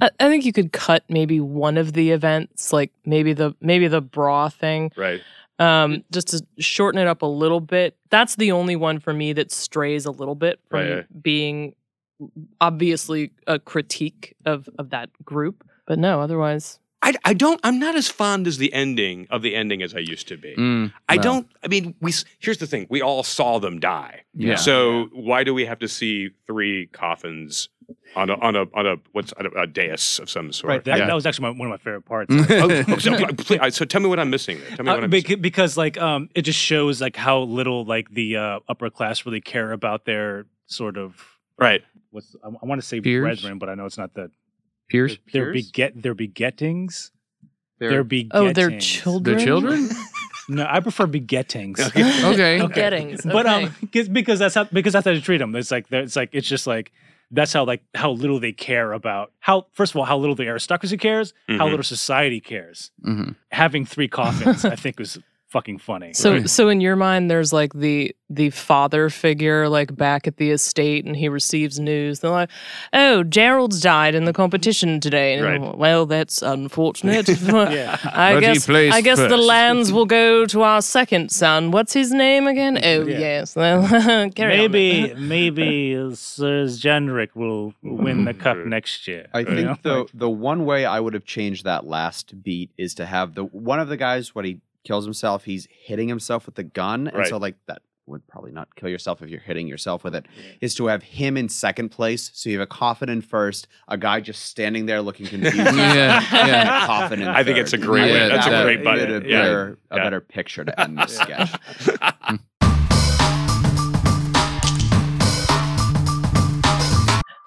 [0.01, 3.87] I, I think you could cut maybe one of the events, like maybe the maybe
[3.87, 5.21] the bra thing, Right.
[5.59, 7.95] um, just to shorten it up a little bit.
[8.09, 11.21] That's the only one for me that strays a little bit from Right, right.
[11.23, 11.75] being
[12.61, 15.63] obviously a critique of of that group.
[15.85, 19.55] But no, otherwise, I, I don't I'm not as fond as the ending of the
[19.55, 20.55] ending as I used to be.
[20.55, 21.21] Mm, I no.
[21.21, 22.87] don't I mean we here's the thing.
[22.89, 24.21] We all saw them die.
[24.33, 24.55] Yeah.
[24.55, 27.67] So why do we have to see three coffins
[28.15, 30.69] on a on a on a what's on a, a dais of some sort?
[30.69, 30.83] Right.
[30.85, 31.07] That, Yeah.
[31.07, 32.33] that was actually my, one of my favorite parts.
[32.49, 34.59] oh, oh, so, please, so tell me what I'm missing.
[34.59, 34.77] There.
[34.77, 35.41] Tell me what Uh, I'm missing.
[35.41, 39.41] because like um it just shows like how little like the uh, upper class really
[39.41, 41.21] care about their sort of
[41.59, 41.83] Right.
[42.13, 43.21] What's I, I want to say Peers?
[43.41, 44.31] brethren, but I know it's not the
[44.89, 45.65] Pierce, their Peers?
[45.65, 47.11] beget their begettings.
[47.79, 48.31] They're- Their begettings.
[48.33, 49.37] oh, their children.
[49.37, 49.89] the children.
[50.49, 51.79] No, I prefer begettings.
[51.95, 52.67] Okay.
[52.73, 53.21] Gettings.
[53.23, 53.63] But okay.
[53.65, 55.55] um, 'cause- because that's how because that's how they treat them.
[55.55, 56.91] It's like it's like it's just like
[57.31, 60.43] that's how like how little they care about how first of all how little the
[60.43, 61.69] aristocracy cares, how Mhm.
[61.71, 62.91] little society cares.
[63.01, 65.17] hmm Having three coffins, I think, was
[65.53, 66.11] fucking funny.
[66.13, 66.49] So, Right.
[66.49, 71.05] so in your mind, there's like the the father figure, like back at the estate,
[71.05, 72.19] and he receives news.
[72.21, 72.49] They're like,
[72.91, 75.77] "Oh, Gerald's died in the competition today." And, Right.
[75.77, 77.27] Well, that's unfortunate.
[77.53, 77.97] Yeah.
[78.03, 81.69] I But he guess placed I guess the lands will go to our second son.
[81.71, 82.79] What's his name again?
[82.83, 83.19] Oh, Yeah.
[83.19, 83.55] yes.
[83.55, 83.87] Well,
[84.31, 84.71] carry on.
[84.71, 89.27] maybe maybe Sir Jendrik will win the cup next year.
[89.33, 89.77] I think know?
[89.83, 93.43] the the one way I would have changed that last beat is to have the
[93.43, 97.17] one of the guys what he kills himself, he's hitting himself with the gun, and
[97.17, 97.27] Right.
[97.27, 100.25] so like that would probably not kill yourself if you're hitting yourself with it.
[100.59, 103.97] Is to have him in second place, so you have a coffin in first, a
[103.97, 106.83] guy just standing there looking confused, Yeah, and yeah.
[106.83, 107.85] a coffin in I think it's a third.
[107.85, 109.25] great way- Yeah, that's that a would great be button.
[109.25, 109.41] A Yeah.
[109.43, 111.49] better, a better picture to end this sketch.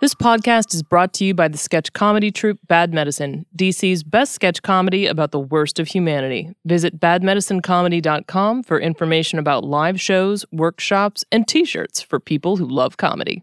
[0.07, 4.35] This podcast is brought to you by the sketch comedy troupe Bad Medicine, DC's best
[4.35, 6.49] sketch comedy about the worst of humanity.
[6.64, 12.99] Visit badmedicinecomedy.com for information about live shows, workshops, and t shirts for people who love
[12.99, 13.42] comedy.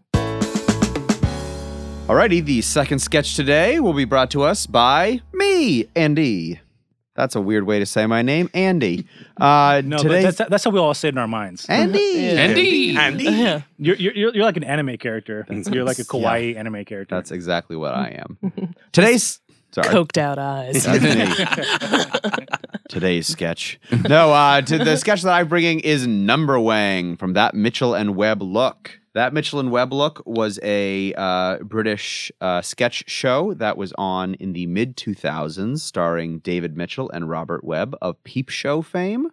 [2.08, 6.60] Alrighty, the second sketch today will be brought to us by me, Andy.
[7.14, 9.06] That's a weird way to say my name, Andy.
[9.36, 11.66] Uh, No, but that's, that's how we all say it in our minds.
[11.68, 11.98] Andy.
[12.14, 12.40] Yeah.
[12.40, 12.96] Andy.
[12.96, 13.24] Andy.
[13.24, 13.60] Yeah.
[13.78, 15.46] You're, you're, you're you're like an anime character.
[15.48, 16.04] You're like a Yeah.
[16.06, 17.14] kawaii anime character.
[17.14, 18.74] That's exactly what I am.
[18.92, 19.40] Today's
[19.72, 19.88] sorry.
[19.88, 20.84] Coked out eyes.
[20.84, 22.46] That's me.
[22.88, 23.78] Today's sketch.
[24.08, 28.42] No, uh, to the sketch that I'm bringing is Numberwang from that Mitchell and Webb
[28.42, 29.00] look.
[29.14, 34.34] That Mitchell and Webb look was a uh, British uh, sketch show that was on
[34.34, 39.30] in the mid 2000s, starring David Mitchell and Robert Webb of Peep Show fame.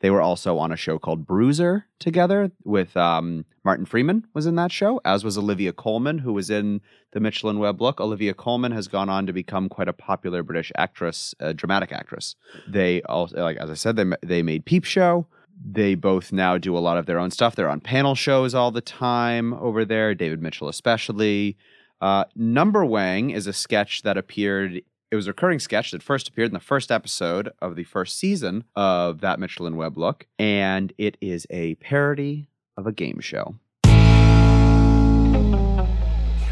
[0.00, 4.56] They were also on a show called Bruiser together with um, Martin Freeman was in
[4.56, 6.80] that show, as was Olivia Colman, who was in
[7.12, 8.00] the Mitchell and Webb look.
[8.00, 12.34] Olivia Colman has gone on to become quite a popular British actress, dramatic actress.
[12.66, 15.26] They also, like as I said, they they made Peep Show.
[15.62, 17.54] They both now do a lot of their own stuff.
[17.54, 20.14] They're on panel shows all the time over there.
[20.14, 21.56] David Mitchell especially.
[22.00, 24.82] Uh, Numberwang is a sketch that appeared.
[25.10, 28.16] It was a recurring sketch that first appeared in the first episode of the first
[28.16, 33.20] season of that Mitchell and Webb look, and it is a parody of a game
[33.20, 33.56] show.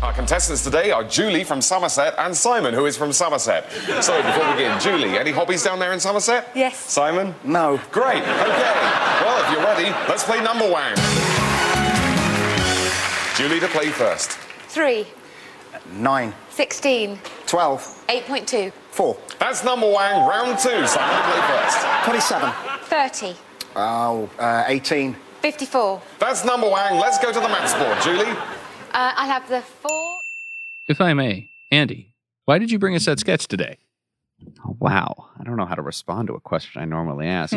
[0.08, 3.70] Our contestants today are Julie from Somerset and Simon, who is from Somerset.
[4.02, 6.48] So, before we begin, Julie, any hobbies down there in Somerset?
[6.54, 6.78] Yes.
[6.78, 7.34] Simon?
[7.44, 7.78] No.
[7.92, 8.72] Great, okay.
[9.20, 10.96] Well, if you're ready, let's play Numberwang.
[13.36, 14.30] Julie to play first.
[14.68, 15.06] 3,
[15.92, 20.86] 9, 16, 12, 8.2, 4, That's Numberwang, round two.
[20.86, 21.86] Simon to play first.
[22.06, 22.52] 27,
[22.84, 23.36] 30,
[23.76, 26.02] oh, uh, 18, 54.
[26.18, 26.98] That's number wang.
[26.98, 27.96] Let's go to the maths board.
[28.02, 28.34] Julie?
[28.92, 30.18] Uh, I'll have the 4.
[30.88, 32.14] If I may, Andy,
[32.46, 33.78] why did you bring us that sketch today?
[34.64, 35.28] Oh, wow.
[35.38, 37.56] I don't know how to respond to a question I normally ask.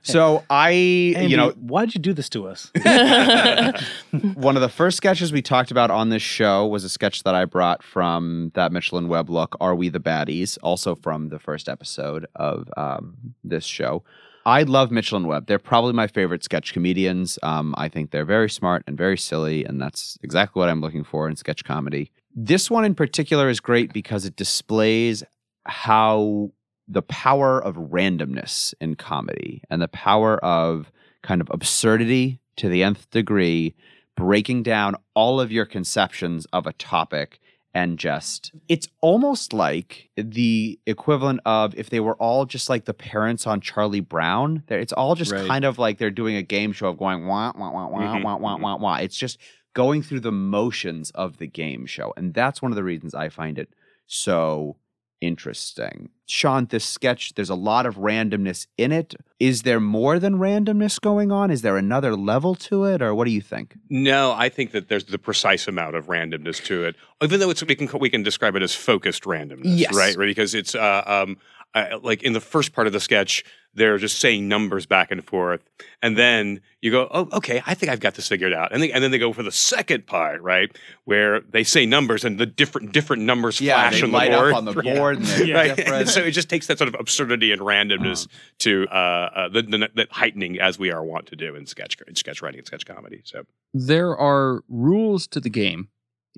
[0.02, 2.70] so I, you know, why'd you do this to us?
[4.34, 7.34] one of the first sketches we talked about on this show was a sketch that
[7.34, 10.56] I brought from that Mitchell and Webb look, Are We the Baddies?
[10.62, 14.04] Also from the first episode of um, this show.
[14.48, 15.46] I love Mitchell and Webb.
[15.46, 17.38] They're probably my favorite sketch comedians.
[17.42, 21.04] Um, I think they're very smart and very silly, and that's exactly what I'm looking
[21.04, 22.10] for in sketch comedy.
[22.34, 25.22] This one in particular is great because it displays
[25.66, 26.50] how
[26.88, 30.90] the power of randomness in comedy and the power of
[31.22, 33.74] kind of absurdity to the nth degree,
[34.16, 37.38] breaking down all of your conceptions of a topic
[37.74, 42.94] and just it's almost like the equivalent of if they were all just like the
[42.94, 44.62] parents on Charlie Brown.
[44.68, 45.46] It's all just Right.
[45.46, 48.22] kind of like they're doing a game show of going wah wah wah wah Mhm,
[48.24, 48.96] wah wah wah wah.
[48.96, 49.38] It's just
[49.74, 53.28] going through the motions of the game show, and that's one of the reasons I
[53.28, 53.68] find it
[54.06, 54.76] so
[55.20, 56.10] interesting.
[56.26, 59.14] Sean, this sketch, there's a lot of randomness in it.
[59.40, 61.50] Is there more than randomness going on?
[61.50, 63.76] Is there another level to it, or what do you think?
[63.88, 66.96] No, I think that there's the precise amount of randomness to it.
[67.22, 69.94] Even though it's we can we can describe it as focused randomness, Yes.
[69.94, 70.16] right?
[70.16, 71.36] Right, because it's uh, um
[71.74, 75.22] uh, like in the first part of the sketch, they're just saying numbers back and
[75.24, 75.62] forth,
[76.02, 78.90] and then you go, oh, okay, I think I've got this figured out, and they,
[78.90, 82.46] and then they go for the second part, right, where they say numbers and the
[82.46, 85.16] different different numbers flash they on light the board, up on the board.
[85.18, 85.54] And they're Yeah.
[85.58, 85.76] right?
[85.76, 86.08] different.
[86.08, 88.54] so it just takes that sort of absurdity and randomness Uh-huh.
[88.60, 91.96] to uh, uh, the, the, the heightening as we are wont to do in sketch
[92.08, 93.20] in sketch writing and sketch comedy.
[93.24, 95.88] So There are rules to the game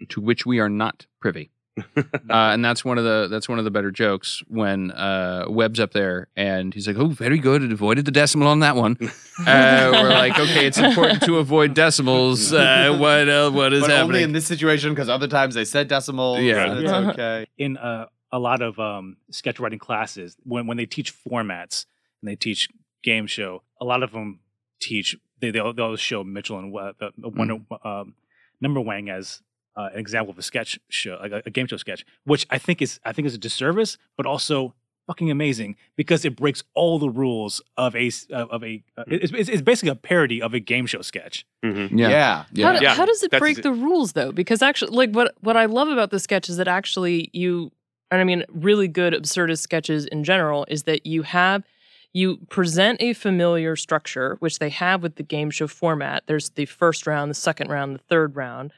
[0.08, 1.50] to which we are not privy.
[1.96, 5.80] uh, and that's one of the that's one of the better jokes when uh, Webb's
[5.80, 8.96] up there and he's like, "Oh, very good, it avoided the decimal on that one."
[9.40, 12.52] Uh, we're like, "Okay, it's important to avoid decimals.
[12.52, 15.64] Uh, what uh, what is but happening?" only in this situation because other times they
[15.64, 16.40] said decimals.
[16.40, 16.70] Yeah.
[16.70, 17.10] and it's Yeah.
[17.12, 17.46] okay.
[17.56, 21.86] in uh, a lot of um, sketch writing classes when when they teach formats
[22.20, 22.68] and they teach
[23.02, 24.40] game show a lot of them
[24.78, 28.14] teach they they'll, they'll show mitchell and Webb, the, the Wonder, um,
[28.62, 29.40] Numberwang as
[29.80, 32.58] uh, an example of a sketch show like a, a game show sketch which i
[32.58, 34.74] think is i think is a disservice but also
[35.06, 39.04] fucking amazing because it breaks all the rules of a s- of of a uh,
[39.08, 41.88] it's, it's it's basically a parody of a game show sketch mhm.
[41.90, 42.08] Yeah.
[42.10, 42.66] yeah, yeah.
[42.72, 43.62] How, Yeah, how does it that's break it.
[43.62, 44.32] the rules though?
[44.40, 47.72] Because actually, like what what I love about the sketch is that actually you,
[48.10, 51.64] and I mean, really good absurdist sketches in general is that you have
[52.12, 56.18] you present a familiar structure, which they have with the game show format.
[56.26, 58.72] There's the first round, the second round, the third round,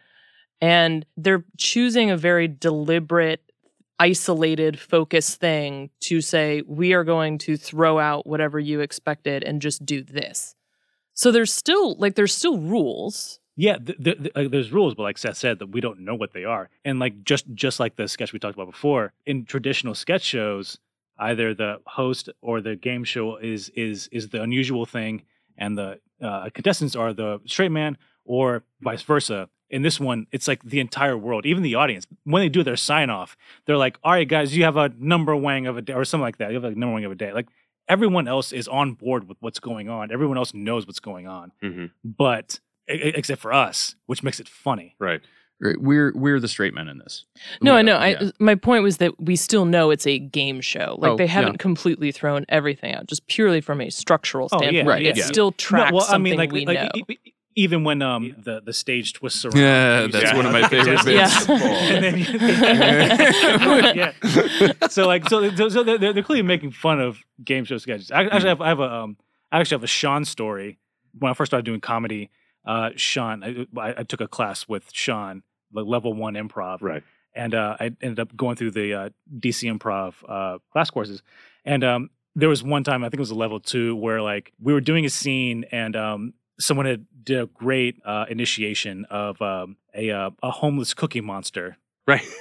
[0.62, 3.42] and they're choosing a very deliberate
[3.98, 9.60] isolated focus thing to say we are going to throw out whatever you expected and
[9.60, 10.54] just do this
[11.12, 15.02] so there's still like there's still rules Yeah, th- th- th- uh, there's rules, but
[15.02, 16.70] like Seth said, that we don't know what they are.
[16.86, 20.78] And like just just like the sketch we talked about before, in traditional sketch shows,
[21.18, 25.22] either the host or the game show is is is the unusual thing,
[25.58, 29.48] and the uh, contestants are the straight man, or vice versa.
[29.72, 32.06] In this one, it's like the entire world, even the audience.
[32.24, 35.68] When they do their sign off, they're like, "All right, guys, you have a Numberwang
[35.68, 36.50] of a day, or something like that.
[36.52, 37.48] You have a Numberwang of a day." Like
[37.88, 40.12] everyone else is on board with what's going on.
[40.12, 41.90] Everyone else knows what's going on, Mhm.
[42.04, 44.94] but except for us, which makes it funny.
[45.00, 45.20] Right.
[45.64, 47.24] Right, We're we're the straight men in this.
[47.60, 47.96] No, I Yeah, know.
[47.96, 48.30] I yeah.
[48.40, 50.96] my point was that we still know it's a game show.
[50.98, 54.70] Like Oh, they haven't completely thrown everything out, just purely from a structural Oh, yeah,
[54.70, 54.88] standpoint.
[54.88, 55.24] Right, It yeah.
[55.26, 57.04] still No, tracks well, I something mean, like, we like, know.
[57.54, 59.56] Even when um the the stage twists around.
[59.56, 61.46] Yeah, that's see one of my the favorite contestants.
[61.46, 61.62] bits.
[61.92, 62.24] and then you,
[64.02, 64.88] yeah.
[64.88, 68.10] So like so, so, so they're, they're clearly making fun of game show sketches.
[68.10, 69.16] I actually have I have a um
[69.50, 70.78] I actually have a Sean story.
[71.18, 72.30] When I first started doing comedy,
[72.64, 77.02] uh, Sean I, I I took a class with Sean, like level one improv, Right.
[77.34, 81.22] and uh, I ended up going through the uh, DC Improv uh, class courses.
[81.64, 84.52] And um, there was one time I think it was a level two where like
[84.60, 89.40] we were doing a scene and um, someone had did a great uh, initiation of
[89.42, 91.76] um, a uh, a homeless cookie monster.
[92.06, 92.26] Right.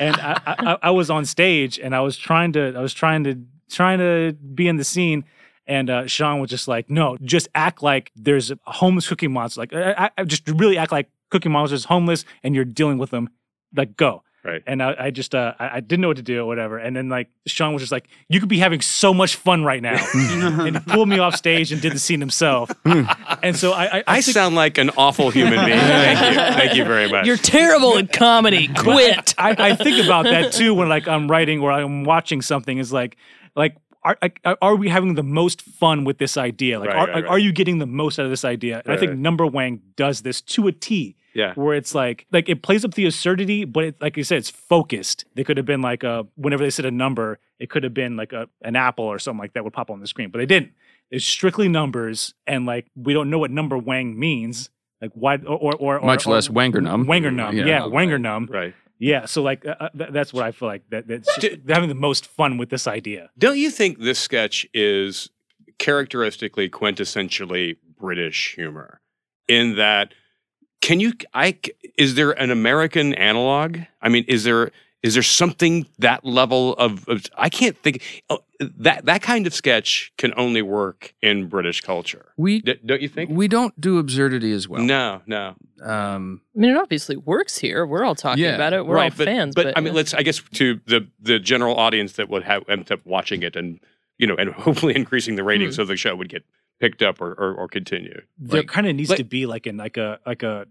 [0.00, 3.24] and I, I, I was on stage and I was trying to I was trying
[3.24, 3.38] to
[3.70, 5.24] trying to be in the scene.
[5.66, 9.60] And uh, Sean was just like, no, just act like there's a homeless cookie monster.
[9.60, 13.30] Like, I, I, just really act like Cookie Monster's homeless and you're dealing with them.
[13.76, 14.24] Like, go.
[14.42, 14.62] Right.
[14.66, 16.78] And I, I just, uh, I, I didn't know what to do or whatever.
[16.78, 19.82] And then like Sean was just like, you could be having so much fun right
[19.82, 19.96] now.
[20.14, 22.70] and he pulled me off stage and did the scene himself.
[23.42, 25.78] and so I, I, I, I think- sound like an awful human being.
[25.78, 26.36] Thank you.
[26.36, 27.26] Thank you very much.
[27.26, 28.68] You're terrible at comedy.
[28.68, 29.34] Quit.
[29.36, 32.78] I, I think about that too when like I'm writing or I'm watching something.
[32.78, 33.16] Is like,
[33.54, 34.16] like are
[34.62, 36.80] are we having the most fun with this idea?
[36.80, 37.26] Like, Right, are, right, right.
[37.26, 38.80] are you getting the most out of this idea?
[38.84, 39.12] And I think.
[39.12, 41.16] Numberwang does this to a T.
[41.40, 41.52] Yeah.
[41.54, 44.50] Where it's like, like it plays up the absurdity, but it, like you said, it's
[44.50, 45.24] focused.
[45.34, 48.16] They could have been like a whenever they said a number, it could have been
[48.16, 50.46] like a an apple or something like that would pop on the screen, but they
[50.46, 50.72] didn't.
[51.10, 54.70] It's strictly numbers, and like we don't know what Numberwang means.
[55.02, 57.06] Like why or or, or or- Much or- less Wangernum.
[57.06, 57.64] Wangernum, Yeah.
[57.66, 58.46] yeah, Wangernum.
[58.50, 58.74] Right.
[59.02, 61.74] Yeah, so like uh, uh, th- that's what I feel like that that's just, they're
[61.74, 63.30] having the most fun with this idea.
[63.38, 65.30] Don't you think this sketch is
[65.78, 69.00] characteristically quintessentially British humor
[69.48, 70.12] in that
[70.80, 71.58] can you I
[71.96, 73.78] is there an American analog?
[74.02, 74.70] I mean, is there
[75.02, 79.54] is there something that level of, of I can't think oh, that that kind of
[79.54, 82.32] sketch can only work in British culture.
[82.36, 83.30] We D- don't you think?
[83.30, 84.82] we don't do absurdity as well.
[84.82, 85.54] no, no.
[85.82, 87.86] Um, I mean, it obviously works here.
[87.86, 88.84] We're all talking Yeah, about it.
[88.84, 89.54] We're right, all but, fans.
[89.54, 92.92] But, I mean, let's I guess to the the general audience that would have end
[92.92, 93.80] up watching it and
[94.18, 95.82] you know and hopefully increasing the ratings Hmm.
[95.82, 96.44] so the show would get
[96.80, 98.22] picked up or or, or continue.
[98.38, 100.66] There Like- kind of needs like- to be like an like a like a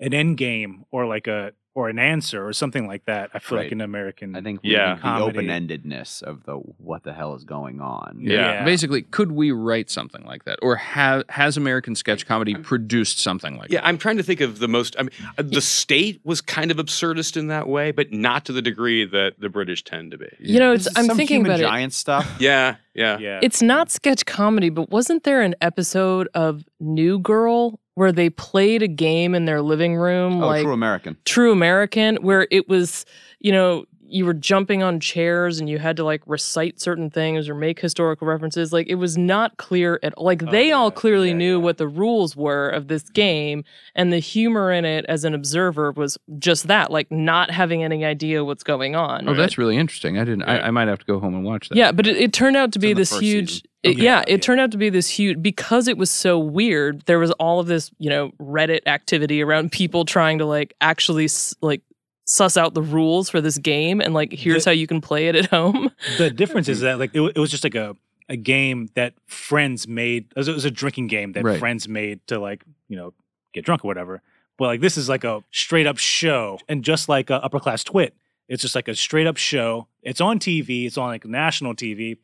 [0.00, 3.30] an end game or like a or an answer or something like that.
[3.34, 3.64] I feel Right.
[3.64, 4.36] like an American.
[4.36, 4.94] I think Yeah.
[4.94, 8.18] need the open endedness of the what the hell is going on.
[8.20, 8.34] yeah.
[8.34, 8.64] Yeah.
[8.64, 13.56] Basically, could we write something like that, or have has American sketch comedy produced something
[13.56, 13.72] like that?
[13.74, 13.86] Yeah, that?
[13.88, 14.94] I'm trying to think of the most.
[14.98, 18.52] I mean, uh, the state was kind of absurdist in that way, but not to
[18.52, 20.28] the degree that the British tend to be.
[20.38, 21.64] you know, it's, This I'm some thinking human about it.
[21.64, 22.36] giant stuff.
[22.40, 23.18] Yeah, yeah.
[23.18, 23.40] yeah.
[23.42, 28.82] It's not sketch comedy, but wasn't there an episode of New Girl where they played
[28.82, 31.16] a game in their living room, Oh, like true American.
[31.24, 33.04] True American, where it was,
[33.40, 37.48] you know, you were jumping on chairs and you had to like recite certain things
[37.48, 38.72] or make historical references.
[38.72, 40.26] Like it was not clear at all.
[40.26, 41.64] Like Oh, they all clearly Yeah, knew yeah.
[41.64, 45.90] what the rules were of this game, and the humor in it as an observer
[45.92, 49.28] was just that, like not having any idea what's going on.
[49.28, 50.18] Oh, that's really interesting.
[50.18, 50.42] I didn't.
[50.44, 51.76] I, I might have to go home and watch that.
[51.76, 53.48] Yeah, but it, it turned out to It's be this huge.
[53.50, 53.68] season.
[53.84, 57.02] It- yeah, yeah, it turned out to be this huge because it was so weird.
[57.06, 61.28] There was all of this, you know, Reddit activity around people trying to like actually
[61.60, 61.82] like
[62.26, 65.28] suss out the rules for this game and like here's The- how you can play
[65.28, 65.90] it at home.
[66.18, 67.96] the difference is that like it, it was just like a
[68.30, 70.24] a game that friends made.
[70.30, 71.58] It was, it was a drinking game that Right.
[71.58, 73.12] friends made to like you know
[73.52, 74.22] get drunk or whatever.
[74.56, 77.84] But like this is like a straight up show, and just like uh, upper class
[77.84, 78.14] twit,
[78.48, 79.88] it's just like a straight up show.
[80.02, 80.86] It's on TV.
[80.86, 82.16] It's on like national TV,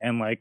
[0.00, 0.40] and like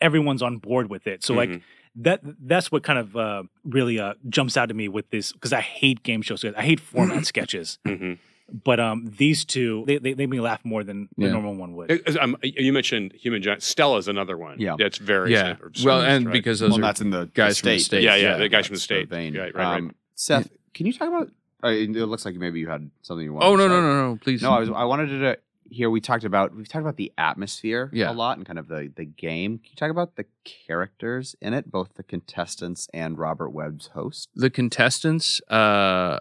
[0.00, 1.22] everyone's on board with it.
[1.24, 1.62] So like Mhm.
[1.96, 5.52] that that's what kind of uh, really uh, jumps out to me with this because
[5.52, 6.44] I hate game shows.
[6.44, 7.78] I hate format sketches.
[7.86, 8.18] Mhm.
[8.62, 11.74] But um, these two they, they they make me laugh more than the normal one
[11.76, 12.16] would.
[12.18, 13.62] Um, you mentioned Human Giant.
[13.62, 14.60] Stella's another one.
[14.60, 14.76] Yeah.
[14.78, 15.56] that's very yeah.
[15.56, 16.32] sort Well, absurdist, and right?
[16.32, 18.02] because those well, are that's in the guys the from the state.
[18.02, 19.08] Yeah, yeah, yeah, the guys from the state.
[19.08, 19.34] vein.
[19.34, 19.76] Right, right, right.
[19.78, 21.30] Um, Seth, can you talk about?
[21.64, 23.46] Uh, it looks like maybe you had something you wanted.
[23.46, 24.18] Oh to no no no no!
[24.18, 24.42] Please.
[24.42, 24.68] No, I was.
[24.68, 25.38] I wanted to
[25.70, 25.90] hear.
[25.90, 26.54] We talked about.
[26.54, 28.10] We've talked about the atmosphere Yeah.
[28.10, 29.58] a lot and kind of the the game.
[29.58, 34.28] Can you talk about the characters in it, both the contestants and Robert Webb's host?
[34.34, 36.18] the contestants uh,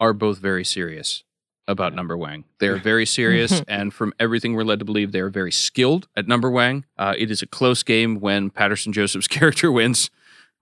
[0.00, 1.24] are both very serious
[1.66, 2.44] about Numberwang.
[2.60, 6.08] They are very serious, and from everything we're led to believe, they are very skilled
[6.16, 6.84] at Numberwang.
[6.98, 10.10] Uh, it is a close game when Paterson Joseph's character wins,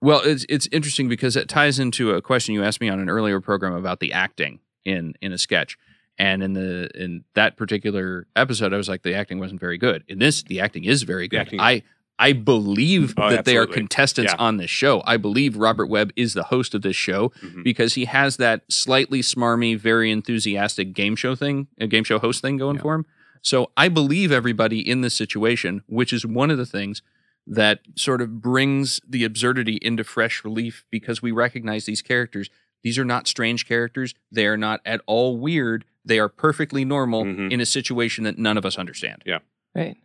[0.01, 3.09] Well, it's it's interesting because it ties into a question you asked me on an
[3.09, 5.77] earlier program about the acting in in a sketch.
[6.17, 10.03] And in the in that particular episode, I was like, the acting wasn't very good.
[10.07, 11.39] In this, the acting is very good.
[11.41, 11.83] acting- I
[12.19, 14.39] I believe Oh, that they are contestants Yeah.
[14.45, 15.01] on this show.
[15.05, 17.63] I believe Robert Webb is the host of this show Mhm.
[17.63, 22.41] because he has that slightly smarmy, very enthusiastic game show thing, a game show host
[22.43, 22.81] thing going Yeah.
[22.83, 23.05] for him.
[23.41, 27.01] So I believe everybody in this situation, which is one of the things
[27.47, 32.49] that sort of brings the absurdity into fresh relief because we recognize these characters.
[32.83, 34.13] These are not strange characters.
[34.31, 35.85] They are not at all weird.
[36.05, 37.51] They are perfectly normal Mhm.
[37.51, 39.23] in a situation that none of us understand.
[39.25, 39.39] Yeah.
[39.73, 39.95] Right.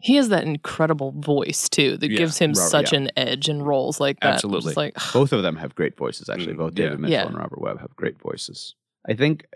[0.00, 2.98] He has that incredible voice too that Yeah, gives him Robert, such yeah.
[3.00, 4.34] an edge in roles like that.
[4.34, 4.74] Absolutely.
[4.74, 6.54] like Both of them have great voices, actually.
[6.54, 6.84] Mm, Both yeah.
[6.86, 7.26] David Mitchell Yeah.
[7.26, 8.74] and Robert Webb have great voices.
[9.08, 9.46] I think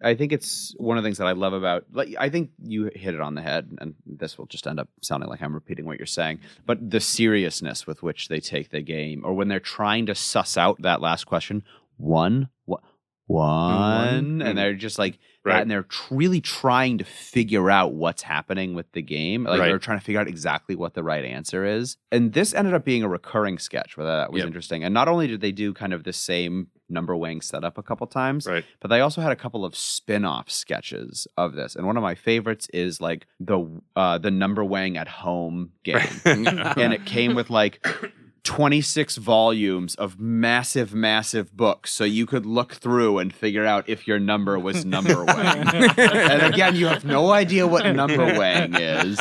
[0.00, 2.84] I think it's one of the things that I love about like I think you
[2.94, 5.86] hit it on the head, and this will just end up sounding like I'm repeating
[5.86, 6.38] what you're saying.
[6.66, 10.56] But the seriousness with which they take the game, or when they're trying to suss
[10.56, 11.64] out that last question,
[11.98, 12.80] one, what,
[13.26, 18.22] one, and they're just like that, and they're tr- really trying to figure out what's
[18.22, 19.44] happening with the game.
[19.44, 19.68] Like Right.
[19.68, 21.96] they're trying to figure out exactly what the right answer is.
[22.10, 24.46] And this ended up being a recurring sketch, where that was Yep.
[24.46, 24.84] interesting.
[24.84, 28.46] And not only did they do kind of the same Numberwang setup a couple times,
[28.46, 28.64] Right.
[28.80, 31.76] but they also had a couple of spin-off sketches of this.
[31.76, 33.60] And one of my favorites is like the
[33.94, 35.98] uh, the Numberwang at home game.
[36.24, 37.86] and it came with like
[38.48, 41.92] 26 volumes of massive, massive books.
[41.92, 45.68] So you could look through and figure out if your number was number wang.
[45.98, 48.74] and again, you have no idea what Numberwang
[49.04, 49.18] is.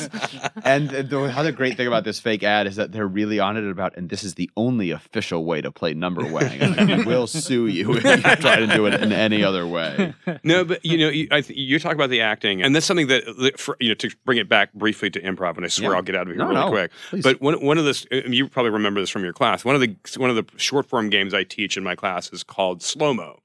[0.64, 3.70] And the other great thing about this fake ad is that they're really on it
[3.70, 6.78] about, and this is the only official way to play Numberwang.
[6.78, 10.14] And we will sue you if you try to do it in any other way.
[10.46, 13.08] no, but you know, you, I th- you talk about the acting, and that's something
[13.08, 15.92] that, that for, you know, to bring it back briefly to improv, and I swear
[15.92, 15.98] Yeah.
[15.98, 16.92] I'll get out of here No, really no, quick.
[17.10, 17.24] please.
[17.24, 19.66] But one one of the uh, you probably remember this from your class.
[19.66, 22.44] One of the one of the short form games I teach in my class is
[22.44, 23.40] called slow mo,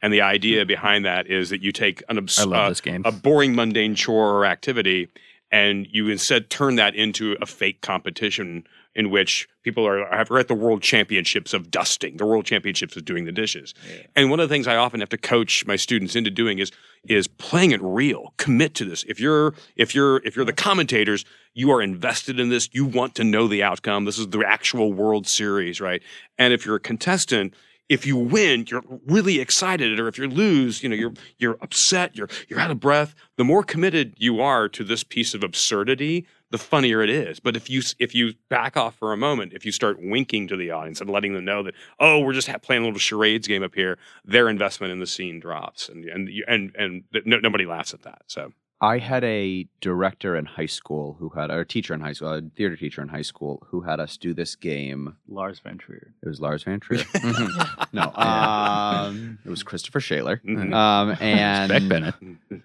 [0.00, 2.16] and the idea behind that is that you take an
[2.46, 5.08] love uh, a boring mundane chore or activity,
[5.50, 8.64] and you instead turn that into a fake competition
[8.96, 12.96] in which people are have- are at the world championships of dusting, the world championships
[12.96, 13.74] of doing the dishes.
[14.16, 16.72] And one of the things I often have to coach my students into doing is
[17.06, 18.32] is playing it real.
[18.38, 19.04] Commit to this.
[19.04, 21.24] If you're if you're if you're the commentators,
[21.54, 22.70] you are invested in this.
[22.72, 24.06] You want to know the outcome.
[24.06, 26.02] This is the actual World Series, right?
[26.38, 27.54] And if you're a contestant,
[27.88, 32.16] if you win, you're really excited, or if you lose, you know, you're you're upset,
[32.16, 33.14] you're you're out of breath.
[33.36, 36.26] The more committed you are to this piece of absurdity,
[36.56, 37.40] the funnier it is.
[37.40, 40.56] But if you if you back off for a moment, if you start winking to
[40.56, 43.62] the audience and letting them know that oh, we're just playing a little charades game
[43.62, 47.94] up here, their investment in the scene drops, and and and and no, nobody laughs
[47.94, 48.22] at that.
[48.26, 52.12] So I had a director in high school who had, or a teacher in high
[52.12, 55.16] school, a theater teacher in high school who had us do this game.
[55.28, 56.12] Lars von Trier.
[56.22, 56.98] It was Lars von Trier.
[57.16, 57.92] Mhm.
[57.94, 60.42] no, um, it was Christopher Shaler.
[60.44, 60.74] Mhm.
[60.74, 62.14] Um, and Beck Bennett.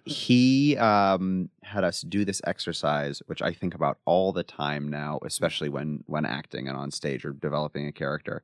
[0.04, 5.20] he um, had us do this exercise, which I think about all the time now,
[5.26, 8.44] especially when when acting and on stage or developing a character.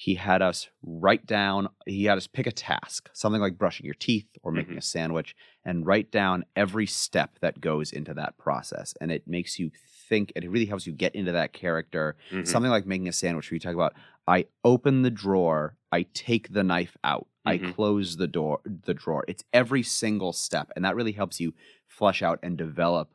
[0.00, 1.68] He had us write down.
[1.84, 5.36] He had us pick a task, something like brushing your teeth or making a sandwich,
[5.62, 8.94] and write down every step that goes into that process.
[8.98, 9.70] And it makes you
[10.08, 10.32] think.
[10.34, 12.16] and It really helps you get into that character.
[12.32, 12.46] Mhm.
[12.46, 13.92] Something like making a sandwich, where you talk about,
[14.26, 17.74] I open the drawer, I take the knife out, I Mhm.
[17.74, 19.26] close the door, the drawer.
[19.28, 21.52] It's every single step, and that really helps you
[21.86, 23.12] flesh out and develop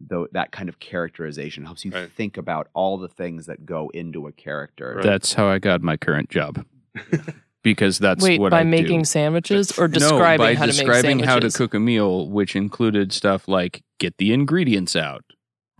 [0.00, 1.64] tho- that kind of characterization.
[1.64, 2.10] Helps you Right.
[2.10, 4.94] think about all the things that go into a character.
[4.96, 5.04] Right.
[5.04, 6.64] That's how I got my current job.
[7.62, 8.70] because that's Wait, what by I do.
[8.70, 11.26] Wait, by making sandwiches or describing how to make no, by how to describing make
[11.26, 15.24] how to cook a meal, which included stuff like get the ingredients out,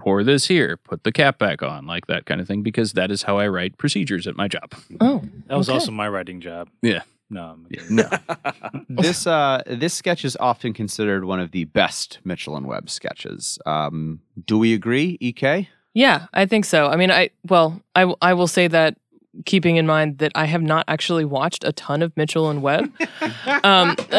[0.01, 3.11] pour this here, put the cap back on, like that kind of thing, because that
[3.11, 4.73] is how I write procedures at my job.
[5.01, 5.75] Oh, That was Okay.
[5.75, 6.69] also my writing job.
[6.83, 7.03] Yeah.
[7.31, 8.09] No, I'm No.
[8.89, 13.59] this uh, this sketch is often considered one of the best Mitchell and Webb sketches.
[13.66, 15.68] Um, do we agree, EK?
[15.95, 16.87] Yeah, I think so.
[16.87, 18.97] I mean, I well, I w- I will say that
[19.47, 22.93] keeping in mind that I have not actually watched a ton of Mitchell and Webb.
[23.64, 23.97] um,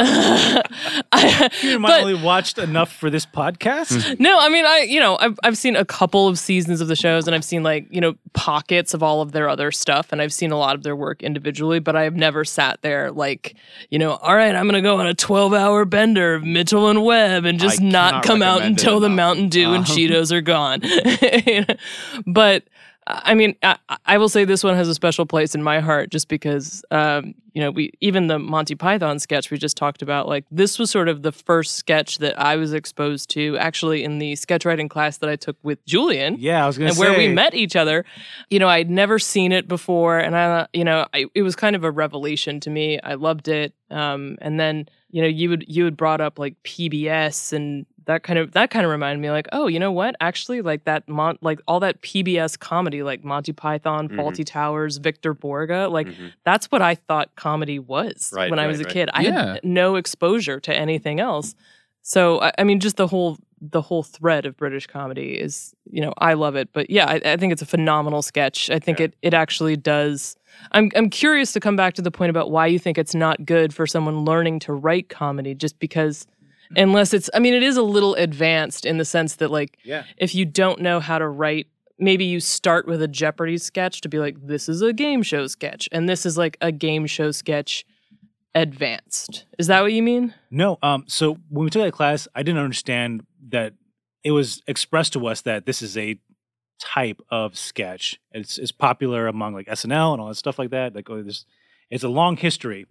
[1.12, 4.20] I, you might only watched enough for this podcast.
[4.20, 6.96] no, I mean, I you know, I've I've seen a couple of seasons of the
[6.96, 10.22] shows, and I've seen like you know pockets of all of their other stuff, and
[10.22, 13.56] I've seen a lot of their work individually, but I have never sat there like
[13.90, 17.04] you know, all right, I'm gonna go on a 12 hour bender of Mitchell and
[17.04, 19.20] Webb and just I not come out until the.
[19.20, 19.84] Mountain Dew and Um.
[19.86, 20.82] Cheetos are gone.
[22.26, 22.64] but
[23.10, 26.12] I mean, I, I will say this one has a special place in my heart
[26.12, 30.28] just because, um, you know, we even the Monty Python sketch we just talked about,
[30.28, 34.20] like this was sort of the first sketch that I was exposed to actually in
[34.20, 36.36] the sketch writing class that I took with Julian.
[36.38, 38.06] Yeah, I was gonna and say where we met each other.
[38.52, 41.76] You know, I'd never seen it before, and I, you know, I, it was kind
[41.76, 43.00] of a revelation to me.
[43.02, 43.74] I loved it.
[43.90, 48.24] Um, and then you know, you would you had brought up like PBS and that
[48.24, 50.16] kind of that kind of reminded me like, oh, you know what?
[50.20, 54.16] Actually, like that mon- like all that PBS comedy, like Monty Python, Mhm.
[54.18, 56.32] Fawlty Towers, Victor Borge, like Mhm.
[56.44, 58.94] that's what I thought comedy was Right, when I was a right.
[58.94, 59.10] kid.
[59.14, 59.54] I Yeah.
[59.54, 61.54] had no exposure to anything else.
[62.02, 66.00] So I, I mean, just the whole the whole thread of British comedy is, you
[66.02, 66.70] know, I love it.
[66.72, 68.70] But yeah, I, I think it's a phenomenal sketch.
[68.70, 69.06] I think Yeah.
[69.06, 70.36] it it actually does.
[70.72, 73.46] I'm I'm curious to come back to the point about why you think it's not
[73.46, 76.26] good for someone learning to write comedy, just because.
[76.76, 80.04] Unless it's, I mean, it is a little advanced in the sense that, like, Yeah.
[80.18, 81.68] if you don't know how to write,
[81.98, 85.48] maybe you start with a Jeopardy sketch to be like, this is a game show
[85.48, 87.86] sketch, and this is like a game show sketch
[88.56, 89.46] advanced.
[89.58, 90.34] Is that what you mean?
[90.52, 93.74] No, um, so when we took that class, I didn't understand that
[94.24, 96.20] it was expressed to us that this is a
[96.80, 98.20] type of sketch.
[98.32, 100.96] It's it's popular among like SNL and all that stuff like that.
[100.96, 101.46] Like oh, this,
[101.90, 102.86] it's a long history.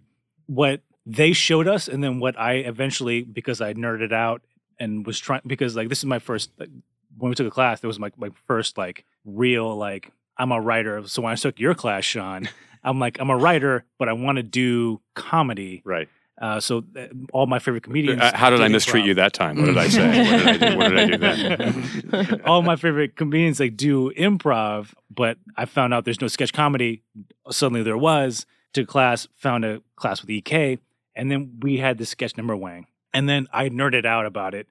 [0.47, 4.43] What they showed us, and then what I eventually, because I nerded out
[4.79, 6.51] and was trying, because like this is my first.
[6.59, 6.69] Like,
[7.17, 10.61] when we took a class, that was my my first like real like I'm a
[10.61, 11.05] writer.
[11.07, 12.47] So when I took your class, Sean,
[12.83, 15.81] I'm like I'm a writer, but I want to do comedy.
[15.83, 16.07] Right.
[16.39, 18.21] Uh, so uh, all my favorite comedians.
[18.21, 19.07] Uh, how did I mistreat improv.
[19.07, 19.57] you that time?
[19.57, 20.07] What did I say?
[20.07, 20.77] what did I do?
[20.77, 22.41] What did I do then?
[22.45, 27.01] all my favorite comedians like do improv, but I found out there's no sketch comedy.
[27.49, 28.45] Suddenly there was.
[28.71, 30.77] Took a class, found a class with EK,
[31.15, 32.87] and then we had this sketch number Wang.
[33.13, 34.67] And then I nerded out about it.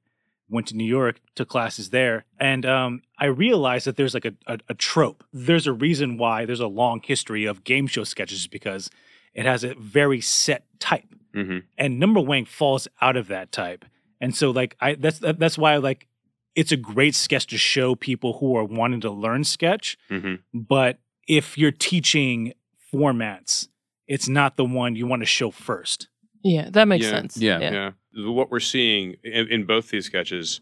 [0.51, 4.32] Went to New York, took classes there, and um, I realized that there's like a,
[4.47, 5.22] a, a trope.
[5.30, 8.89] There's a reason why there's a long history of game show sketches because
[9.34, 13.84] it has a very set type hmm and Numberwang falls out of that type
[14.20, 16.07] and so like i that's that's why like
[16.55, 20.99] it's a great sketch to show people who are wanting to learn sketch hmm but
[21.26, 22.55] if you're teaching
[22.93, 23.68] formats
[24.07, 26.09] it's not the one you want to show first
[26.43, 27.11] Yeah, that makes Yeah.
[27.11, 27.36] sense.
[27.36, 27.59] Yeah.
[27.61, 27.91] Yeah.
[28.30, 30.61] What we're seeing in, in both these sketches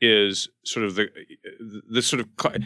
[0.00, 1.08] is sort of the
[1.90, 2.56] the sort of cl-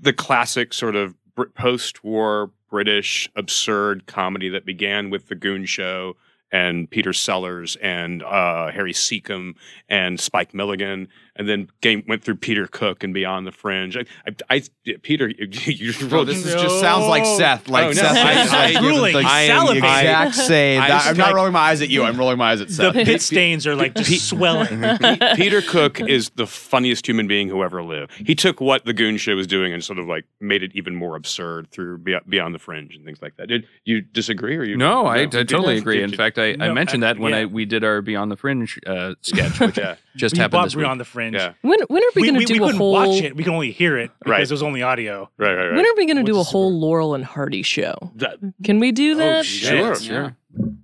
[0.00, 6.14] the classic sort of Br- post-war British absurd comedy that began with the Goon Show
[6.52, 9.54] and Peter Sellers and uh, Harry Secombe
[9.88, 11.08] and Spike Milligan,
[11.38, 13.96] and then game went through Peter Cook and Beyond the Fringe.
[13.96, 17.68] I, I, I Peter, you Bro, this is, just sounds like Seth.
[17.68, 17.92] Like Oh, no.
[17.94, 20.82] Seth I- is I- like Drooling, the I am- the exact same.
[20.82, 22.02] I, that, I'm not like- rolling my eyes at you.
[22.02, 22.92] I'm rolling my eyes at Seth.
[22.94, 24.82] the pit stains are like just swelling
[25.36, 28.12] Peter Cook is the funniest human being who ever lived.
[28.14, 30.94] He took what the Goon Show was doing and sort of like made it even
[30.94, 33.48] more absurd through Beyond the Fringe and things like that.
[33.48, 34.76] Did you disagree or you?
[34.76, 35.94] No, I, I totally did- agree.
[35.96, 37.38] did In you- fact, I, I mentioned I- that when yeah.
[37.40, 40.64] I we did our Beyond the Fringe uh, sketch, which yeah, just we happened bought
[40.64, 40.84] this week.
[40.84, 42.66] beyond the fringe yeah, When when are we, we, going we, to we do a
[42.66, 42.92] couldn't whole?
[42.92, 44.42] watch it we can only hear it because Right.
[44.42, 45.76] it was only audio right, right, right.
[45.76, 47.94] When are we going to do a is whole Laurel and Hardy show?
[48.16, 49.44] That- Can we do oh, that?
[49.46, 50.36] sure, shit, sure.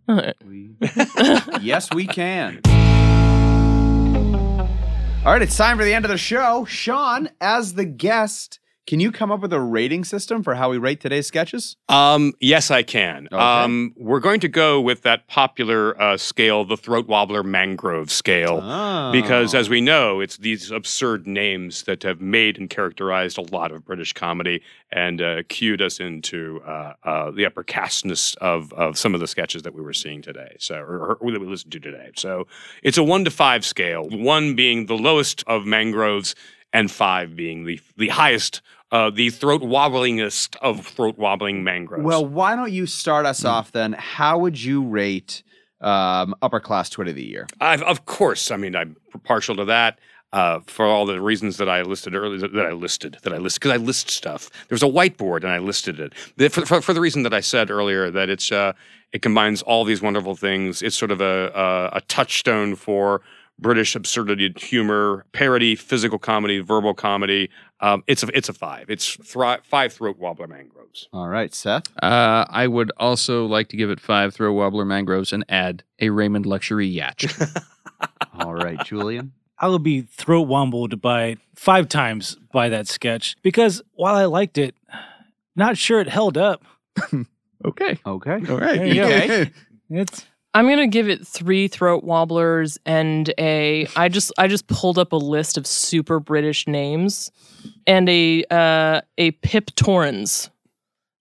[0.08, 0.36] All right.
[1.62, 2.60] yes, we can.
[5.24, 6.66] All right, it's time for the end of the show.
[6.66, 10.76] Sean, as the guest, can you come up with a rating system for how we
[10.76, 11.76] rate today's sketches?
[11.88, 13.28] Um, yes, I can.
[13.32, 13.36] Okay.
[13.36, 18.60] Um, we're going to go with that popular uh, scale, the Throatwobbler Mangrove scale.
[18.62, 19.10] Oh.
[19.10, 23.72] Because, as we know, it's these absurd names that have made and characterized a lot
[23.72, 24.62] of British comedy
[24.92, 29.26] and uh, cued us into uh, uh, the upper castness of, of some of the
[29.26, 32.10] sketches that we were seeing today, so or, or that we listened to today.
[32.16, 32.46] So
[32.82, 36.34] it's a one to five scale, one being the lowest of mangroves,
[36.74, 38.60] and five being the the highest,
[38.92, 42.04] uh, the throat wobblingest of throat wobbling mangroves.
[42.04, 43.94] Well, why don't you start us off then?
[43.94, 45.42] How would you rate
[45.80, 47.46] um, upper class twit of the year?
[47.60, 49.98] I've, of course, I mean, I'm partial to that.
[50.32, 53.60] Uh, for all the reasons that I listed earlier, that I listed, that I list,
[53.60, 54.50] because I list stuff.
[54.66, 56.52] There was a whiteboard and I listed it.
[56.52, 58.72] For, for, for the reason that I said earlier, that it's uh,
[59.12, 60.82] it combines all these wonderful things.
[60.82, 63.20] It's sort of a a, a touchstone for
[63.58, 67.50] British absurdity, humor, parody, physical comedy, verbal comedy.
[67.80, 68.90] Um, it's a it's a five.
[68.90, 71.08] It's thri- five Throatwobbler Mangroves.
[71.12, 71.84] All right, Seth.
[72.02, 76.46] Uh, I would also like to give it five Throatwobbler Mangroves and add a Raymond
[76.46, 77.24] luxury yacht.
[78.40, 79.32] All right, Julian.
[79.58, 84.58] I would be throat wombled by five times by that sketch because while I liked
[84.58, 84.74] it,
[85.54, 86.64] not sure it held up.
[87.64, 87.98] okay.
[88.04, 88.30] Okay.
[88.48, 88.76] All right.
[88.76, 89.06] There you go.
[89.06, 89.50] Okay.
[89.90, 93.88] It's I'm gonna give it three throat wobblers and a.
[93.96, 97.32] I just I just pulled up a list of super British names,
[97.88, 100.50] and a uh, a Pip Torrens,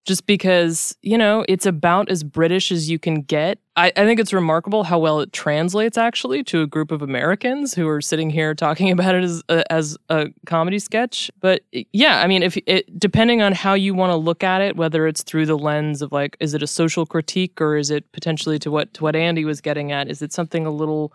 [0.06, 3.60] just because you know it's about as British as you can get.
[3.76, 7.74] I, I think it's remarkable how well it translates actually to a group of Americans
[7.74, 11.32] who are sitting here talking about it as a, as a comedy sketch.
[11.40, 14.76] But yeah, I mean, if it depending on how you want to look at it,
[14.76, 18.12] whether it's through the lens of like, is it a social critique or is it
[18.12, 20.10] potentially to what to what Andy was getting at?
[20.10, 21.14] Is it something a little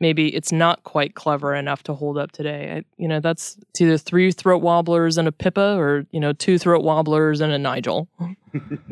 [0.00, 2.76] maybe it's not quite clever enough to hold up today?
[2.78, 6.32] I, you know, that's it's either three throat wobblers and a Pippa, or you know,
[6.32, 8.08] two throat wobblers and a Nigel.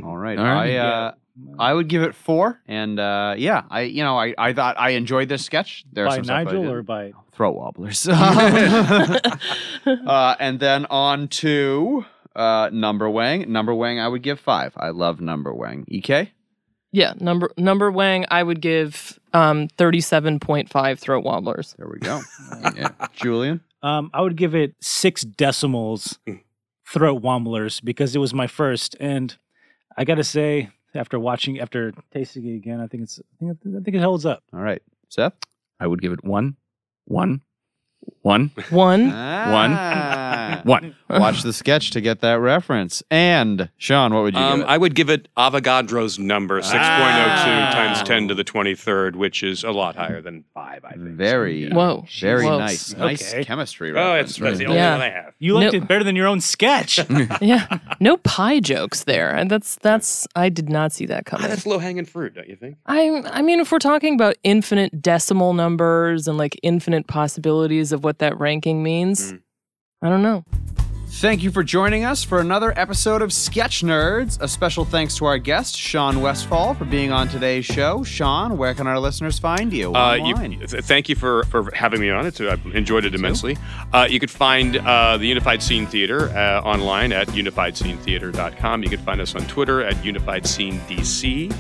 [0.04, 0.38] All right.
[0.38, 0.74] All right.
[0.74, 1.12] I uh,
[1.58, 4.90] I would give it four, and uh, yeah, I you know I, I thought I
[4.90, 5.84] enjoyed this sketch.
[5.92, 8.08] There's by some stuff I Nigel didn't- or by throat wobblers.
[8.08, 9.28] uh,
[10.40, 13.46] and then on to uh, Numberwang.
[13.48, 14.72] Number wang, I would give five.
[14.76, 15.84] I love Numberwang.
[15.92, 16.32] Ek.
[16.98, 21.76] Yeah, number Numberwang, I would give um, thirty-seven point five throat wobblers.
[21.78, 22.22] There we go.
[22.74, 22.88] yeah.
[23.12, 23.60] Julian.
[23.84, 26.18] Um, I would give it six decimals
[26.84, 29.36] throat womblers because it was my first, and
[29.96, 33.80] I gotta say, after watching, after tasting it again, I think it's, I think, I
[33.80, 34.42] think it holds up.
[34.52, 34.82] All right.
[35.08, 35.34] Seth.
[35.78, 36.56] I would give it one,
[37.04, 37.42] one,
[38.22, 39.10] one, One.
[39.12, 40.60] Ah.
[40.64, 40.94] one.
[41.08, 43.02] Watch the sketch to get that reference.
[43.10, 44.70] And Sean, what would you Um, give it?
[44.70, 47.70] I would give it Avogadro's number, 6.02 Ah.
[47.72, 51.02] times 10 to the 23rd, which is a lot higher than 5, I think.
[51.16, 52.04] Very, Whoa.
[52.20, 52.58] very Whoa.
[52.58, 52.94] nice.
[52.96, 53.44] Nice Okay.
[53.44, 54.30] chemistry Oh, reference.
[54.30, 54.92] it's, that's the only Yeah.
[54.92, 55.32] one I have.
[55.38, 55.78] You liked No.
[55.78, 56.98] it better than your own sketch.
[57.40, 57.66] yeah,
[58.00, 61.48] no pi jokes there, and that's that's I did not see that Ah, coming.
[61.48, 62.76] that's low hanging fruit, don't you think?
[62.86, 67.97] I I mean, if we're talking about infinite decimal numbers and like infinite possibilities of
[68.02, 69.40] what that ranking means, Mm.
[70.02, 70.44] I don't know.
[71.10, 74.40] Thank you for joining us for another episode of Sketch Nerds.
[74.42, 78.04] A special thanks to our guest, Sean Westfall, for being on today's show.
[78.04, 79.92] Sean, where can our listeners find you?
[79.94, 80.58] Uh, you, Online.
[80.60, 82.26] th- thank you for, for having me on.
[82.26, 83.56] It's, I've enjoyed it immensely.
[83.92, 88.82] Uh, you could find uh, the Unified Scene Theater uh, online at unifiedscenetheater.com.
[88.82, 91.52] You can find us on Twitter at Unified Scene DC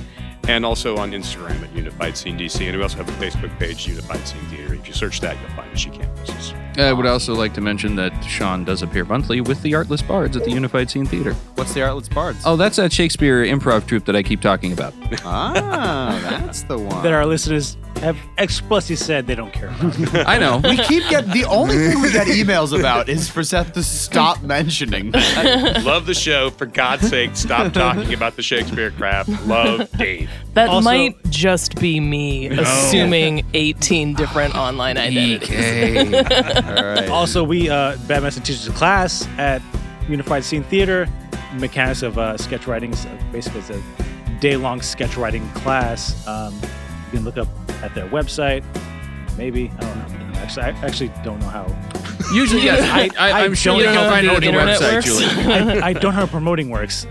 [0.46, 2.66] and also on Instagram at Unified Scene DC.
[2.66, 4.67] And we also have a Facebook page, Unified Scene Theater.
[4.80, 5.84] If you search that, you'll find us.
[5.84, 6.54] You can't miss us.
[6.76, 10.36] I would also like to mention that Sean does appear monthly with the Artless Bards
[10.36, 11.34] at the Unified Scene Theater.
[11.56, 12.38] What's the Artless Bards?
[12.46, 14.94] Oh, that's that Shakespeare improv troupe that I keep talking about.
[15.24, 17.02] ah, that's the one.
[17.02, 20.26] that our listeners have explicitly said they don't care about.
[20.28, 20.58] I know.
[20.62, 24.42] we keep getting the only thing we get emails about is for Seth to stop
[24.42, 25.12] mentioning.
[25.12, 26.50] Love the show.
[26.50, 29.28] For God's sake, stop talking about the Shakespeare craft.
[29.46, 30.30] Love Dave.
[30.54, 35.48] That Also- might just be me assuming 18 different online identities.
[35.50, 36.14] EK.
[36.76, 37.08] All right.
[37.08, 39.62] also, we uh, Bad Medicine teaches a class at
[40.08, 41.08] Unified Scene Theater.
[41.54, 42.94] Mechanics of uh, sketch writing.
[42.94, 43.82] So basically, it's a
[44.40, 46.26] day-long sketch writing class.
[46.28, 46.54] Um,
[47.08, 47.48] you can look up
[47.82, 48.62] at their website.
[49.36, 49.96] Maybe I don't
[50.32, 50.38] know.
[50.40, 51.66] Actually, I actually don't know how.
[52.32, 52.82] Usually, yes.
[53.16, 55.06] I, I, I'm sure don't you know how find it the on internet website, works.
[55.06, 55.80] Julie.
[55.80, 57.06] I, I don't know how promoting works.
[57.06, 57.10] Uh,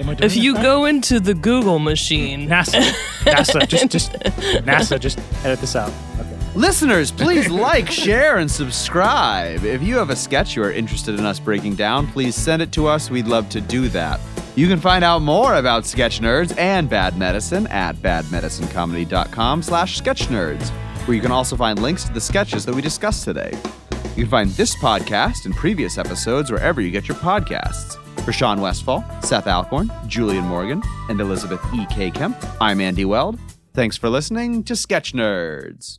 [0.00, 0.62] am I doing If that you right?
[0.62, 2.80] go into the Google machine, NASA,
[3.20, 4.12] NASA, just just
[4.66, 5.90] NASA, just edit this out.
[6.18, 6.36] Okay.
[6.54, 9.64] Listeners, please like, share, and subscribe.
[9.64, 12.72] If you have a sketch you are interested in us breaking down, please send it
[12.72, 13.10] to us.
[13.10, 14.20] We'd love to do that.
[14.54, 20.68] You can find out more about Sketch Nerds and Bad Medicine at badmedicinecomedy.com slash sketchnerds,
[21.06, 23.52] where you can also find links to the sketches that we discussed today.
[24.14, 27.96] You can find this podcast and previous episodes wherever you get your podcasts.
[28.24, 32.10] For Sean Westfall, Seth Alcorn, Julian Morgan, and Elizabeth E.K.
[32.10, 33.38] Kemp, I'm Andy Weld.
[33.72, 35.98] Thanks for listening to Sketch Nerds.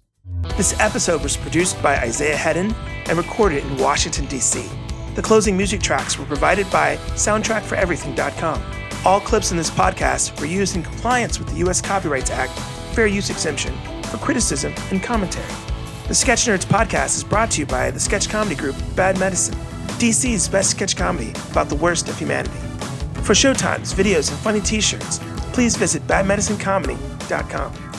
[0.57, 2.75] This episode was produced by Isaiah Hedden
[3.07, 4.69] and recorded in Washington, D.C.
[5.15, 8.63] The closing music tracks were provided by SoundtrackForEverything.com.
[9.05, 11.81] All clips in this podcast were used in compliance with the U.S.
[11.81, 12.57] Copyrights Act
[12.95, 15.45] Fair Use Exemption for criticism and commentary.
[16.07, 19.55] The Sketch Nerds podcast is brought to you by the sketch comedy group Bad Medicine,
[19.99, 22.57] DC's best sketch comedy about the worst of humanity.
[23.21, 25.19] For showtimes, videos, and funny t shirts,
[25.53, 27.92] please visit badmedicinecomedy.com.